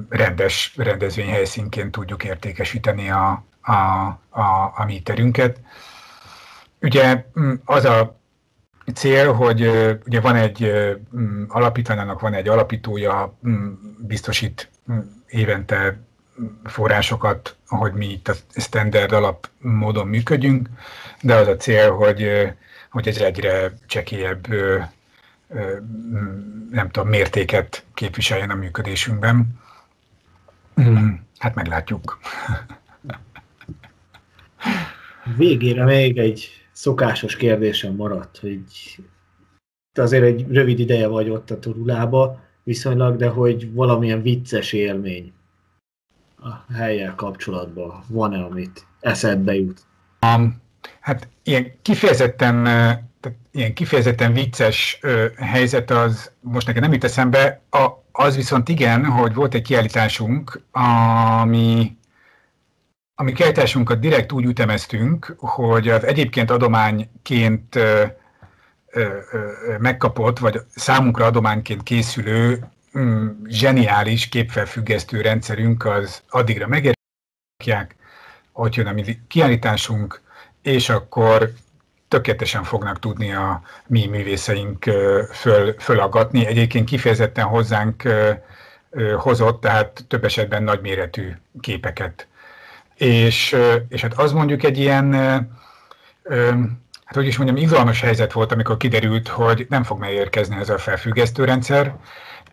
rendes 0.10 0.74
rendezvényhelyszínként 0.78 1.92
tudjuk 1.92 2.24
értékesíteni 2.24 3.10
a, 3.10 3.44
a, 3.62 3.74
a, 4.30 4.74
a 4.76 4.86
míterünket. 4.86 5.60
Ugye 6.82 7.26
mm, 7.40 7.54
az 7.66 7.86
a 7.86 8.20
cél, 8.94 9.34
hogy 9.34 9.62
ugye 10.06 10.20
van 10.22 10.36
egy 10.36 10.72
alapítványának 11.48 12.20
van 12.20 12.34
egy 12.34 12.48
alapítója, 12.48 13.38
biztosít 13.98 14.70
évente 15.28 16.00
forrásokat, 16.64 17.56
hogy 17.68 17.94
mi 17.94 18.12
itt 18.12 18.28
a 18.28 18.34
standard 18.56 19.12
alap 19.12 19.50
módon 19.60 20.08
működjünk, 20.08 20.70
de 21.22 21.36
az 21.36 21.48
a 21.48 21.56
cél, 21.56 21.92
hogy, 21.92 22.52
hogy 22.90 23.08
ez 23.08 23.18
egyre 23.18 23.74
csekélyebb 23.86 24.48
nem 26.72 26.90
tudom, 26.92 27.10
mértéket 27.10 27.86
képviseljen 27.94 28.50
a 28.50 28.56
működésünkben. 28.56 29.60
Hát 31.38 31.56
meglátjuk. 31.56 32.20
Végére 35.38 35.84
még 35.84 36.18
egy 36.18 36.64
szokásos 36.76 37.36
kérdésem 37.36 37.96
maradt, 37.96 38.38
hogy 38.38 38.64
te 39.94 40.02
azért 40.02 40.24
egy 40.24 40.46
rövid 40.50 40.80
ideje 40.80 41.08
vagy 41.08 41.30
ott 41.30 41.52
a 41.52 41.60
Turulába 41.60 42.40
viszonylag, 42.64 43.16
de 43.16 43.28
hogy 43.28 43.74
valamilyen 43.74 44.22
vicces 44.22 44.74
élmény 44.74 45.34
a 46.40 46.74
helyel 46.74 47.16
kapcsolatban 47.16 48.04
van-e, 48.08 48.44
amit 48.44 48.86
eszedbe 49.00 49.56
jut? 49.56 49.82
Um, 50.36 50.62
hát 51.00 51.28
ilyen 51.44 51.72
kifejezetten, 51.82 52.64
tehát 53.20 53.38
ilyen 53.52 53.74
kifejezetten 53.74 54.34
vicces 54.34 55.00
ö, 55.02 55.26
helyzet 55.36 55.92
az 55.92 56.32
most 56.40 56.68
nekem 56.68 56.82
nem 56.82 56.94
jut 56.94 57.04
eszembe, 57.04 57.62
a, 57.70 57.88
az 58.12 58.36
viszont 58.36 58.70
igen, 58.70 59.06
hogy 59.06 59.34
volt 59.34 59.54
egy 59.54 59.62
kiállításunk, 59.62 60.62
ami 60.72 61.98
a 63.16 63.24
mi 63.24 63.32
kiállításunkat 63.32 63.99
direkt 63.99 64.32
úgy 64.32 64.45
ütemeztünk, 64.45 65.36
hogy 65.38 65.89
az 65.89 66.03
egyébként 66.03 66.51
adományként 66.51 67.80
megkapott, 69.80 70.39
vagy 70.39 70.59
számunkra 70.76 71.26
adományként 71.26 71.84
készülő 71.84 72.63
mm, 72.97 73.28
zseniális 73.45 74.30
képfelfüggesztő 74.30 75.22
rendszerünk 75.22 75.86
az 75.86 76.22
addigra 76.30 76.68
megérkezik, 76.68 77.95
hogy 78.51 78.76
jön 78.76 78.88
a 78.88 78.91
mi 78.91 79.20
kiállításunk, 79.28 80.22
és 80.61 80.89
akkor 80.89 81.53
tökéletesen 82.07 82.63
fognak 82.63 82.99
tudni 82.99 83.34
a 83.34 83.61
mi 83.88 84.05
művészeink 84.05 84.84
föl, 85.32 85.74
fölaggatni. 85.80 86.45
Egyébként 86.45 86.89
kifejezetten 86.89 87.45
hozzánk 87.45 88.03
hozott, 89.18 89.61
tehát 89.61 90.05
több 90.07 90.24
esetben 90.24 90.63
nagyméretű 90.63 91.32
képeket 91.59 92.28
és, 92.98 93.56
és 93.89 94.02
hát 94.02 94.14
az 94.14 94.32
mondjuk 94.32 94.64
egy 94.64 94.78
ilyen, 94.78 95.14
hát 97.06 97.16
hogy 97.16 97.28
is 97.28 97.38
mondjam, 97.38 97.58
izgalmas 97.58 98.02
helyzet 98.02 98.34
volt, 98.34 98.52
amikor 98.52 98.78
kiderült, 98.78 99.28
hogy 99.28 99.66
nem 99.70 99.84
fog 99.84 100.00
megérkezni 100.00 100.56
ez 100.56 100.70
a 100.70 100.78
felfüggesztő 100.78 101.43
rendszer, 101.43 101.96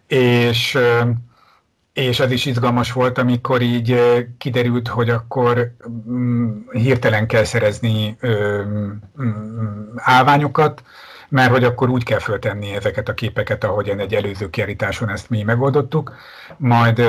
és, 0.07 0.79
és 1.93 2.21
az 2.21 2.31
is 2.31 2.47
izgalmas 2.47 2.93
volt, 2.93 3.19
amikor 3.19 3.63
így 3.63 4.01
kiderült, 4.39 4.89
hogy 4.89 5.11
akkor 5.11 5.75
mm, 6.09 6.59
hirtelen 6.73 7.27
kell 7.27 7.45
szerezni 7.45 8.17
mm, 8.27 8.91
állványokat, 9.97 10.83
mert 11.29 11.51
hogy 11.51 11.65
akkor 11.65 11.89
úgy 11.89 12.05
kell 12.05 12.19
föltenni 12.19 12.75
ezeket 12.75 13.09
a 13.09 13.15
képeket, 13.15 13.65
ahogyan 13.65 13.99
egy 13.99 14.15
előző 14.15 14.51
kiállításon 14.51 15.11
ezt 15.11 15.31
mi 15.31 15.43
megoldottuk, 15.43 16.15
majd 16.57 17.03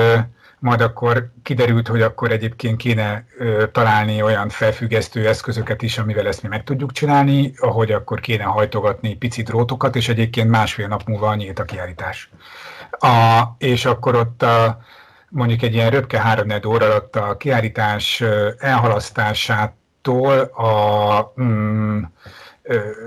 majd 0.58 0.80
akkor 0.80 1.30
kiderült, 1.42 1.88
hogy 1.88 2.02
akkor 2.02 2.30
egyébként 2.30 2.76
kéne 2.76 3.24
ö, 3.38 3.64
találni 3.72 4.22
olyan 4.22 4.48
felfüggesztő 4.48 5.28
eszközöket 5.28 5.82
is, 5.82 5.98
amivel 5.98 6.26
ezt 6.26 6.42
mi 6.42 6.48
meg 6.48 6.64
tudjuk 6.64 6.92
csinálni, 6.92 7.52
ahogy 7.56 7.92
akkor 7.92 8.20
kéne 8.20 8.44
hajtogatni 8.44 9.16
pici 9.16 9.42
drótokat, 9.42 9.96
és 9.96 10.08
egyébként 10.08 10.50
másfél 10.50 10.88
nap 10.88 11.04
múlva 11.06 11.34
nyílt 11.34 11.58
a 11.58 11.64
kiállítás. 11.64 12.30
A, 12.90 13.42
és 13.58 13.84
akkor 13.84 14.14
ott 14.14 14.42
a, 14.42 14.78
mondjuk 15.28 15.62
egy 15.62 15.74
ilyen 15.74 15.90
röpke 15.90 16.20
három 16.20 16.48
óra 16.66 16.84
alatt 16.86 17.16
a 17.16 17.36
kiállítás 17.36 18.22
elhalasztásától 18.58 20.40
a 20.40 21.32
mm, 21.40 22.02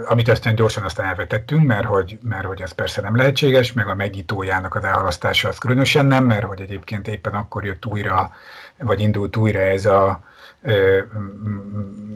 amit 0.08 0.28
aztán 0.28 0.55
gyorsan 0.55 0.84
aztán 0.84 1.05
elvetettünk, 1.05 1.68
mert 1.68 1.86
hogy, 1.86 2.18
mert 2.22 2.45
hogy 2.45 2.62
ez 2.62 2.72
persze 2.72 3.01
nem 3.01 3.16
lehetséges, 3.16 3.74
meg 3.74 3.88
a 3.88 3.95
megnyitójának 3.95 4.76
az 4.76 4.84
elhalasztása 4.84 5.47
az 5.47 5.58
különösen 5.58 6.05
nem, 6.05 6.26
mert 6.26 6.43
hogy 6.43 6.62
egyébként 6.62 7.08
éppen 7.08 7.34
akkor 7.34 7.66
jött 7.66 7.86
újra, 7.86 8.32
vagy 8.78 8.99
indult 8.99 9.36
újra 9.36 9.60
ez 9.60 9.86
a 9.86 10.24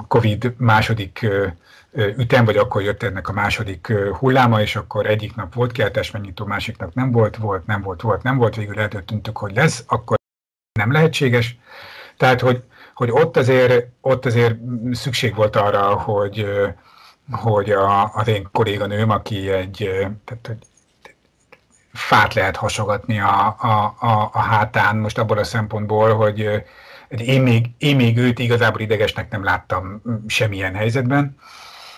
Covid 0.07 0.53
második 0.57 1.27
ütem, 2.17 2.45
vagy 2.45 2.57
akkor 2.57 2.81
jött 2.81 3.03
ennek 3.03 3.27
a 3.27 3.33
második 3.33 3.93
hulláma, 4.19 4.61
és 4.61 4.75
akkor 4.75 5.05
egyik 5.05 5.35
nap 5.35 5.53
volt 5.53 5.71
kiáltás 5.71 6.11
megnyitó, 6.11 6.45
másik 6.45 6.77
nap 6.77 6.93
nem 6.93 7.11
volt, 7.11 7.37
volt, 7.37 7.65
nem 7.65 7.81
volt, 7.81 8.01
volt, 8.01 8.23
nem 8.23 8.37
volt, 8.37 8.55
végül 8.55 8.79
eldöntöttünk, 8.79 9.37
hogy 9.37 9.55
lesz, 9.55 9.83
akkor 9.87 10.17
nem 10.79 10.91
lehetséges. 10.91 11.57
Tehát, 12.17 12.41
hogy, 12.41 12.63
hogy 12.93 13.11
ott, 13.11 13.37
azért, 13.37 13.87
ott 14.01 14.25
azért 14.25 14.55
szükség 14.91 15.35
volt 15.35 15.55
arra, 15.55 15.93
hogy, 15.93 16.45
hogy 17.31 17.71
a, 17.71 18.13
az 18.13 18.27
én 18.27 18.49
kolléganőm, 18.51 19.09
aki 19.09 19.49
egy, 19.49 19.89
tehát, 20.25 20.47
hogy 20.47 20.57
fát 21.93 22.33
lehet 22.33 22.55
hasogatni 22.55 23.19
a, 23.19 23.55
a, 23.59 23.95
a, 23.99 24.29
a 24.33 24.39
hátán, 24.39 24.97
most 24.97 25.17
abból 25.17 25.37
a 25.37 25.43
szempontból, 25.43 26.15
hogy 26.15 26.63
én 27.09 27.41
még, 27.41 27.65
én 27.77 27.95
még 27.95 28.17
őt 28.17 28.39
igazából 28.39 28.81
idegesnek 28.81 29.31
nem 29.31 29.43
láttam 29.43 30.01
semmilyen 30.27 30.75
helyzetben. 30.75 31.37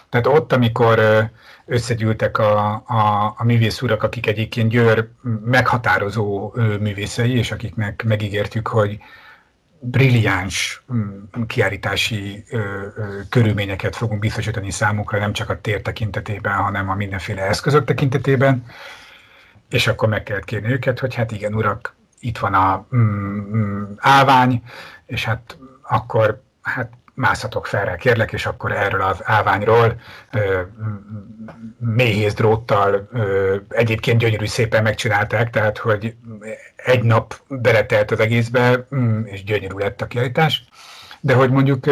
Tehát 0.10 0.28
ott, 0.28 0.54
amikor 0.54 1.02
összegyűltek 1.66 2.38
a, 2.38 2.84
a, 2.88 3.34
a 3.38 3.44
művész 3.44 3.82
urak, 3.82 4.04
akik 4.04 4.28
egyébként 4.28 4.70
Győr 4.70 5.08
meghatározó 5.46 6.54
művészei, 6.80 7.38
és 7.38 7.52
akiknek 7.52 8.04
megígértük, 8.04 8.68
hogy 8.68 8.98
brilliáns 9.86 10.84
mm, 10.94 11.44
kiállítási 11.48 12.44
ö, 12.50 12.58
ö, 12.58 13.20
körülményeket 13.30 13.96
fogunk 13.96 14.20
biztosítani 14.20 14.72
számukra, 14.72 15.20
nem 15.20 15.34
csak 15.34 15.50
a 15.50 15.62
tér 15.62 15.82
tekintetében, 15.82 16.54
hanem 16.54 16.90
a 16.90 16.96
mindenféle 16.96 17.42
eszközök 17.42 17.86
tekintetében. 17.86 18.66
És 19.70 19.88
akkor 19.88 20.10
meg 20.10 20.24
kellett 20.24 20.46
kérni 20.46 20.72
őket, 20.72 21.00
hogy 21.00 21.16
hát 21.16 21.32
igen, 21.32 21.54
urak, 21.54 21.96
itt 22.20 22.38
van 22.38 22.54
a 22.54 22.86
mm, 22.96 23.38
mm, 23.56 23.84
állvány, 23.98 24.64
és 25.06 25.26
hát 25.26 25.58
akkor 25.82 26.42
hát 26.62 26.92
mászhatok 27.14 27.66
fel 27.66 27.86
rá, 27.86 27.96
kérlek, 27.96 28.32
és 28.32 28.46
akkor 28.46 28.72
erről 28.72 29.02
az 29.02 29.20
állványról 29.24 30.00
ö, 30.32 30.62
méhész 31.78 32.34
dróttal 32.34 33.10
egyébként 33.70 34.20
gyönyörű 34.20 34.46
szépen 34.46 34.84
megcsinálták, 34.84 35.50
tehát 35.50 35.78
hogy 35.78 36.16
egy 36.76 37.04
nap 37.04 37.42
beletelt 37.48 38.12
az 38.12 38.20
egészbe, 38.20 38.88
mm, 38.96 39.26
és 39.26 39.44
gyönyörű 39.44 39.78
lett 39.78 40.02
a 40.02 40.08
kiállítás, 40.08 40.64
de 41.20 41.34
hogy 41.34 41.52
mondjuk, 41.52 41.84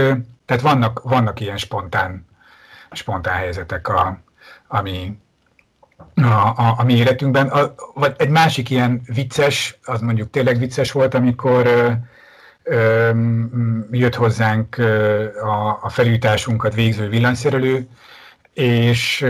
tehát 0.46 0.62
vannak, 0.62 1.02
vannak 1.04 1.40
ilyen 1.40 1.58
spontán, 1.58 2.26
spontán 2.92 3.36
helyzetek, 3.36 3.88
a, 3.88 4.20
ami 4.68 5.18
a, 6.16 6.54
a, 6.58 6.76
a 6.78 6.84
mi 6.84 6.94
életünkben. 6.94 7.48
A, 7.48 7.74
vagy 7.94 8.16
egy 8.18 8.30
másik 8.30 8.70
ilyen 8.70 9.02
vicces, 9.06 9.80
az 9.84 10.02
mondjuk 10.02 10.30
tényleg 10.30 10.58
vicces 10.58 10.92
volt, 10.92 11.14
amikor 11.14 11.70
jött 13.92 14.16
hozzánk 14.16 14.78
a, 15.44 15.80
a 15.82 15.90
felújításunkat 15.90 16.74
végző 16.74 17.10
villanyszerelő, 17.10 17.88
és 18.54 19.26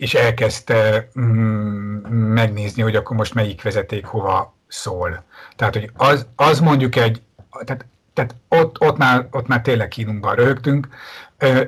és 0.00 0.14
elkezdte 0.14 1.08
mm, 1.20 1.96
megnézni, 2.12 2.82
hogy 2.82 2.96
akkor 2.96 3.16
most 3.16 3.34
melyik 3.34 3.62
vezeték 3.62 4.04
hova 4.04 4.54
szól. 4.68 5.24
Tehát, 5.56 5.74
hogy 5.74 5.90
az, 5.96 6.26
az 6.36 6.60
mondjuk 6.60 6.96
egy, 6.96 7.22
tehát, 7.64 7.86
tehát 8.14 8.34
ott, 8.48 8.80
ott, 8.80 8.96
már, 8.96 9.26
ott 9.30 9.46
már 9.46 9.62
tényleg 9.62 9.88
kínunkban 9.88 10.34
röhögtünk. 10.34 10.88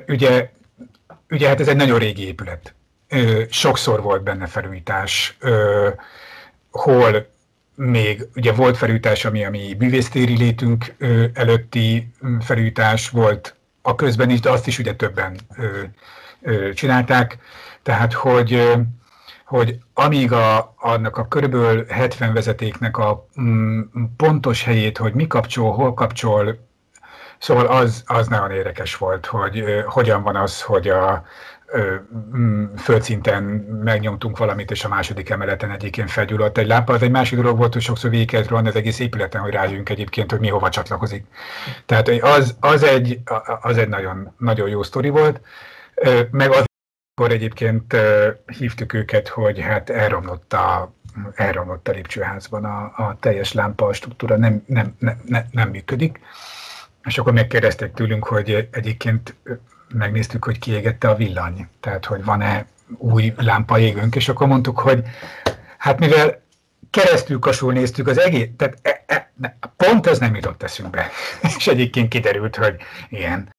Ugye, 0.07 0.51
ugye 1.29 1.47
hát 1.47 1.59
ez 1.59 1.67
egy 1.67 1.75
nagyon 1.75 1.99
régi 1.99 2.27
épület. 2.27 2.73
Sokszor 3.49 4.01
volt 4.01 4.23
benne 4.23 4.47
felújítás, 4.47 5.37
hol 6.71 7.27
még 7.75 8.27
ugye 8.35 8.51
volt 8.51 8.77
felújítás, 8.77 9.25
ami 9.25 9.45
a 9.45 9.49
mi 9.49 9.73
bűvésztéri 9.73 10.37
létünk 10.37 10.95
előtti 11.33 12.11
felújítás 12.39 13.09
volt 13.09 13.55
a 13.81 13.95
közben 13.95 14.29
is, 14.29 14.39
de 14.39 14.49
azt 14.49 14.67
is 14.67 14.79
ugye 14.79 14.95
többen 14.95 15.39
csinálták. 16.73 17.37
Tehát, 17.83 18.13
hogy 18.13 18.73
hogy 19.53 19.77
amíg 19.93 20.31
a, 20.31 20.73
annak 20.77 21.17
a 21.17 21.27
körülbelül 21.27 21.85
70 21.85 22.33
vezetéknek 22.33 22.97
a 22.97 23.27
pontos 24.17 24.63
helyét, 24.63 24.97
hogy 24.97 25.13
mi 25.13 25.27
kapcsol, 25.27 25.71
hol 25.71 25.93
kapcsol, 25.93 26.67
szóval 27.37 27.65
az, 27.65 28.03
az 28.05 28.27
nagyon 28.27 28.51
érdekes 28.51 28.95
volt, 28.95 29.25
hogy 29.25 29.59
ö, 29.59 29.81
hogyan 29.85 30.23
van 30.23 30.35
az, 30.35 30.61
hogy 30.61 30.87
a 30.87 31.25
földszinten 32.77 33.43
megnyomtunk 33.83 34.37
valamit, 34.37 34.71
és 34.71 34.83
a 34.83 34.87
második 34.87 35.29
emeleten 35.29 35.71
egyébként 35.71 36.11
felgyulladt 36.11 36.57
egy 36.57 36.67
lámpa. 36.67 36.93
Az 36.93 37.01
egy 37.01 37.11
másik 37.11 37.39
dolog 37.39 37.57
volt, 37.57 37.73
hogy 37.73 37.81
sokszor 37.81 38.09
végig 38.09 38.27
kellett 38.27 38.47
rohanni 38.47 38.67
az 38.67 38.75
egész 38.75 38.99
épületen, 38.99 39.41
hogy 39.41 39.53
rájönk 39.53 39.89
egyébként, 39.89 40.31
hogy 40.31 40.39
mi 40.39 40.47
hova 40.49 40.69
csatlakozik. 40.69 41.25
Tehát 41.85 42.07
az, 42.07 42.55
az, 42.59 42.83
egy, 42.83 43.19
az 43.61 43.77
egy 43.77 43.89
nagyon, 43.89 44.33
nagyon 44.37 44.69
jó 44.69 44.83
sztori 44.83 45.09
volt, 45.09 45.41
meg 46.31 46.51
az 46.51 46.63
akkor 47.15 47.31
egyébként 47.31 47.95
hívtuk 48.57 48.93
őket, 48.93 49.27
hogy 49.27 49.59
hát 49.59 49.89
elromlott 49.89 50.53
a, 50.53 50.93
elromlott 51.35 51.87
a 51.87 51.91
lépcsőházban 51.91 52.65
a, 52.65 52.83
a 52.83 53.17
teljes 53.19 53.53
lámpa 53.53 53.93
struktúra, 53.93 54.37
nem, 54.37 54.63
nem, 54.67 54.95
nem, 54.99 55.21
nem, 55.25 55.45
nem 55.51 55.69
működik. 55.69 56.19
És 57.03 57.17
akkor 57.17 57.33
megkérdezték 57.33 57.93
tőlünk, 57.93 58.25
hogy 58.25 58.67
egyébként 58.71 59.35
megnéztük, 59.93 60.45
hogy 60.45 60.59
kiégette 60.59 61.09
a 61.09 61.15
villany, 61.15 61.67
tehát 61.79 62.05
hogy 62.05 62.23
van-e 62.23 62.65
új 62.97 63.33
lámpa 63.37 63.79
égünk, 63.79 64.15
és 64.15 64.29
akkor 64.29 64.47
mondtuk, 64.47 64.79
hogy 64.79 65.03
hát 65.77 65.99
mivel 65.99 66.41
keresztül 66.89 67.39
kasul 67.39 67.73
néztük 67.73 68.07
az 68.07 68.19
egész, 68.19 68.47
tehát 68.57 68.77
e, 68.81 69.03
e, 69.05 69.31
ne, 69.35 69.53
pont 69.77 70.07
ez 70.07 70.19
nem 70.19 70.35
jutott 70.35 70.63
eszünkbe. 70.63 71.09
és 71.57 71.67
egyébként 71.67 72.09
kiderült, 72.09 72.55
hogy 72.55 72.75
ilyen 73.09 73.51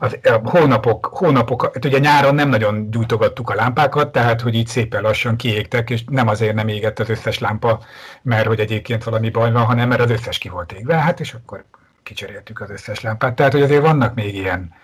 a, 0.00 0.28
a 0.28 0.40
hónapok, 0.44 1.06
hónapok, 1.06 1.62
hát 1.62 1.84
ugye 1.84 1.98
nyáron 1.98 2.34
nem 2.34 2.48
nagyon 2.48 2.90
gyújtogattuk 2.90 3.50
a 3.50 3.54
lámpákat, 3.54 4.12
tehát 4.12 4.40
hogy 4.40 4.54
így 4.54 4.66
szépen 4.66 5.02
lassan 5.02 5.36
kiégtek, 5.36 5.90
és 5.90 6.04
nem 6.06 6.28
azért 6.28 6.54
nem 6.54 6.68
égett 6.68 6.98
az 6.98 7.08
összes 7.08 7.38
lámpa, 7.38 7.84
mert 8.22 8.46
hogy 8.46 8.60
egyébként 8.60 9.04
valami 9.04 9.30
baj 9.30 9.52
van, 9.52 9.64
hanem 9.64 9.88
mert 9.88 10.00
az 10.00 10.10
összes 10.10 10.38
ki 10.38 10.48
volt 10.48 10.72
égve, 10.72 10.94
hát 10.94 11.20
és 11.20 11.34
akkor 11.34 11.64
kicseréltük 12.02 12.60
az 12.60 12.70
összes 12.70 13.00
lámpát. 13.00 13.34
Tehát, 13.34 13.52
hogy 13.52 13.62
azért 13.62 13.82
vannak 13.82 14.14
még 14.14 14.34
ilyen, 14.34 14.74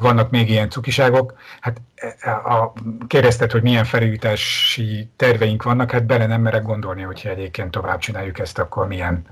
vannak 0.00 0.30
még 0.30 0.50
ilyen 0.50 0.70
cukiságok. 0.70 1.34
Hát 1.60 1.80
e, 1.94 2.30
a, 2.30 2.72
kérdezted, 3.06 3.50
hogy 3.50 3.62
milyen 3.62 3.84
felújítási 3.84 5.08
terveink 5.16 5.62
vannak, 5.62 5.90
hát 5.90 6.06
bele 6.06 6.26
nem 6.26 6.40
merek 6.40 6.62
gondolni, 6.62 7.02
hogyha 7.02 7.28
egyébként 7.28 7.70
tovább 7.70 7.98
csináljuk 7.98 8.38
ezt, 8.38 8.58
akkor 8.58 8.86
milyen 8.86 9.26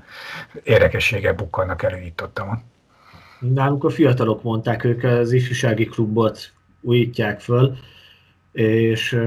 érdekességek 0.62 1.34
bukkannak 1.34 1.82
elő 1.82 2.00
itt 2.00 2.22
ott. 2.22 2.40
Nálunk 3.40 3.84
a 3.84 3.90
fiatalok 3.90 4.42
mondták, 4.42 4.84
ők 4.84 5.04
az 5.04 5.32
ifjúsági 5.32 5.84
klubot 5.84 6.52
újítják 6.80 7.40
föl, 7.40 7.76
és 8.52 9.20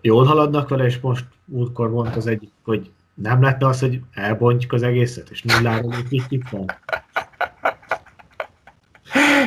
jól 0.00 0.24
haladnak 0.24 0.68
vele, 0.68 0.84
és 0.84 0.98
most 1.00 1.24
úrkor 1.46 1.90
mondta 1.90 2.16
az 2.16 2.26
egyik, 2.26 2.50
hogy 2.64 2.90
nem 3.14 3.42
lehetne 3.42 3.66
az, 3.66 3.80
hogy 3.80 4.00
elbontjuk 4.12 4.72
az 4.72 4.82
egészet, 4.82 5.30
és 5.30 5.42
nullára 5.42 5.88
építjük 5.98 6.42
fel? 6.42 6.80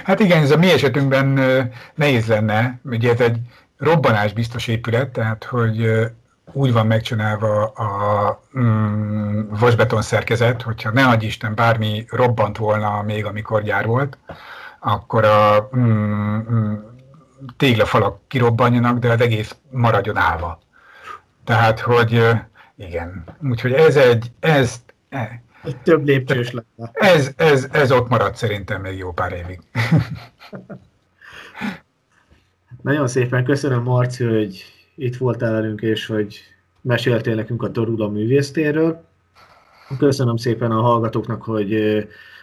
Hát 0.08 0.20
igen, 0.20 0.42
ez 0.42 0.52
a 0.52 0.58
mi 0.58 0.72
esetünkben 0.72 1.28
nehéz 1.96 2.28
lenne, 2.28 2.80
ugye 2.84 3.12
ez 3.12 3.20
egy 3.20 3.40
robbanás 3.78 4.34
biztos 4.34 4.68
épület, 4.68 5.10
tehát 5.10 5.44
hogy 5.44 6.08
úgy 6.52 6.74
van 6.74 6.88
megcsinálva 6.88 7.66
a 7.66 8.42
mm, 8.60 9.42
vasbeton 9.50 10.02
szerkezet, 10.02 10.62
hogyha 10.62 10.92
ne 10.92 11.08
adj 11.08 11.26
Isten 11.26 11.56
bármi 11.56 12.06
robbant 12.10 12.58
volna 12.58 13.02
még, 13.02 13.26
amikor 13.26 13.64
gyár 13.64 13.86
volt, 13.86 14.18
akkor 14.80 15.26
a 15.26 15.70
mm, 15.78 16.38
mm, 16.52 16.74
téglafalak 17.58 18.20
kirobbanjanak, 18.28 19.00
de 19.00 19.12
az 19.12 19.22
egész 19.22 19.56
maradjon 19.70 20.18
állva. 20.18 20.60
Tehát, 21.44 21.80
hogy 21.80 22.30
igen, 22.76 23.24
úgyhogy 23.50 23.74
ez 23.74 23.96
egy, 23.96 24.32
ez, 24.40 24.76
e, 25.10 25.42
egy 25.68 25.78
több 25.78 26.06
lépcsős 26.06 26.52
lenne. 26.52 26.92
Ez, 26.94 27.32
ez, 27.36 27.68
ez 27.72 27.92
ott 27.92 28.10
marad 28.10 28.36
szerintem 28.36 28.82
még 28.82 28.98
jó 28.98 29.12
pár 29.12 29.32
évig. 29.32 29.60
Nagyon 32.82 33.08
szépen 33.08 33.44
köszönöm, 33.44 33.84
Marci, 33.84 34.24
hogy 34.24 34.64
itt 34.96 35.18
voltál 35.18 35.52
velünk, 35.52 35.82
és 35.82 36.06
hogy 36.06 36.40
meséltél 36.82 37.36
nekünk 37.36 37.64
a 37.64 37.72
Torula 37.72 38.08
művésztérről. 38.08 39.06
Köszönöm 39.98 40.38
szépen 40.38 40.72
a 40.72 40.82
hallgatóknak, 40.82 41.44
hogy 41.44 41.98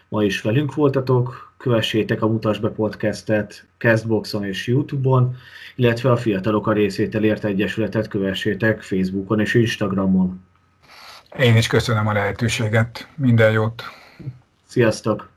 ma 0.08 0.24
is 0.24 0.40
velünk 0.40 0.74
voltatok. 0.74 1.52
Kövessétek 1.56 2.22
a 2.22 2.26
Mutas 2.26 2.58
be 2.58 2.68
podcastet 2.68 3.66
Castboxon 3.78 4.44
és 4.44 4.66
Youtube-on, 4.66 5.36
illetve 5.76 6.10
a 6.10 6.16
Fiatalok 6.16 6.66
a 6.66 6.72
részvételért 6.72 7.44
egyesületet 7.44 8.08
kövessétek 8.08 8.82
Facebookon 8.82 9.40
és 9.40 9.54
Instagramon. 9.54 10.43
Én 11.38 11.56
is 11.56 11.66
köszönöm 11.66 12.06
a 12.06 12.12
lehetőséget. 12.12 13.08
Minden 13.16 13.50
jót. 13.52 13.82
Sziasztok! 14.66 15.33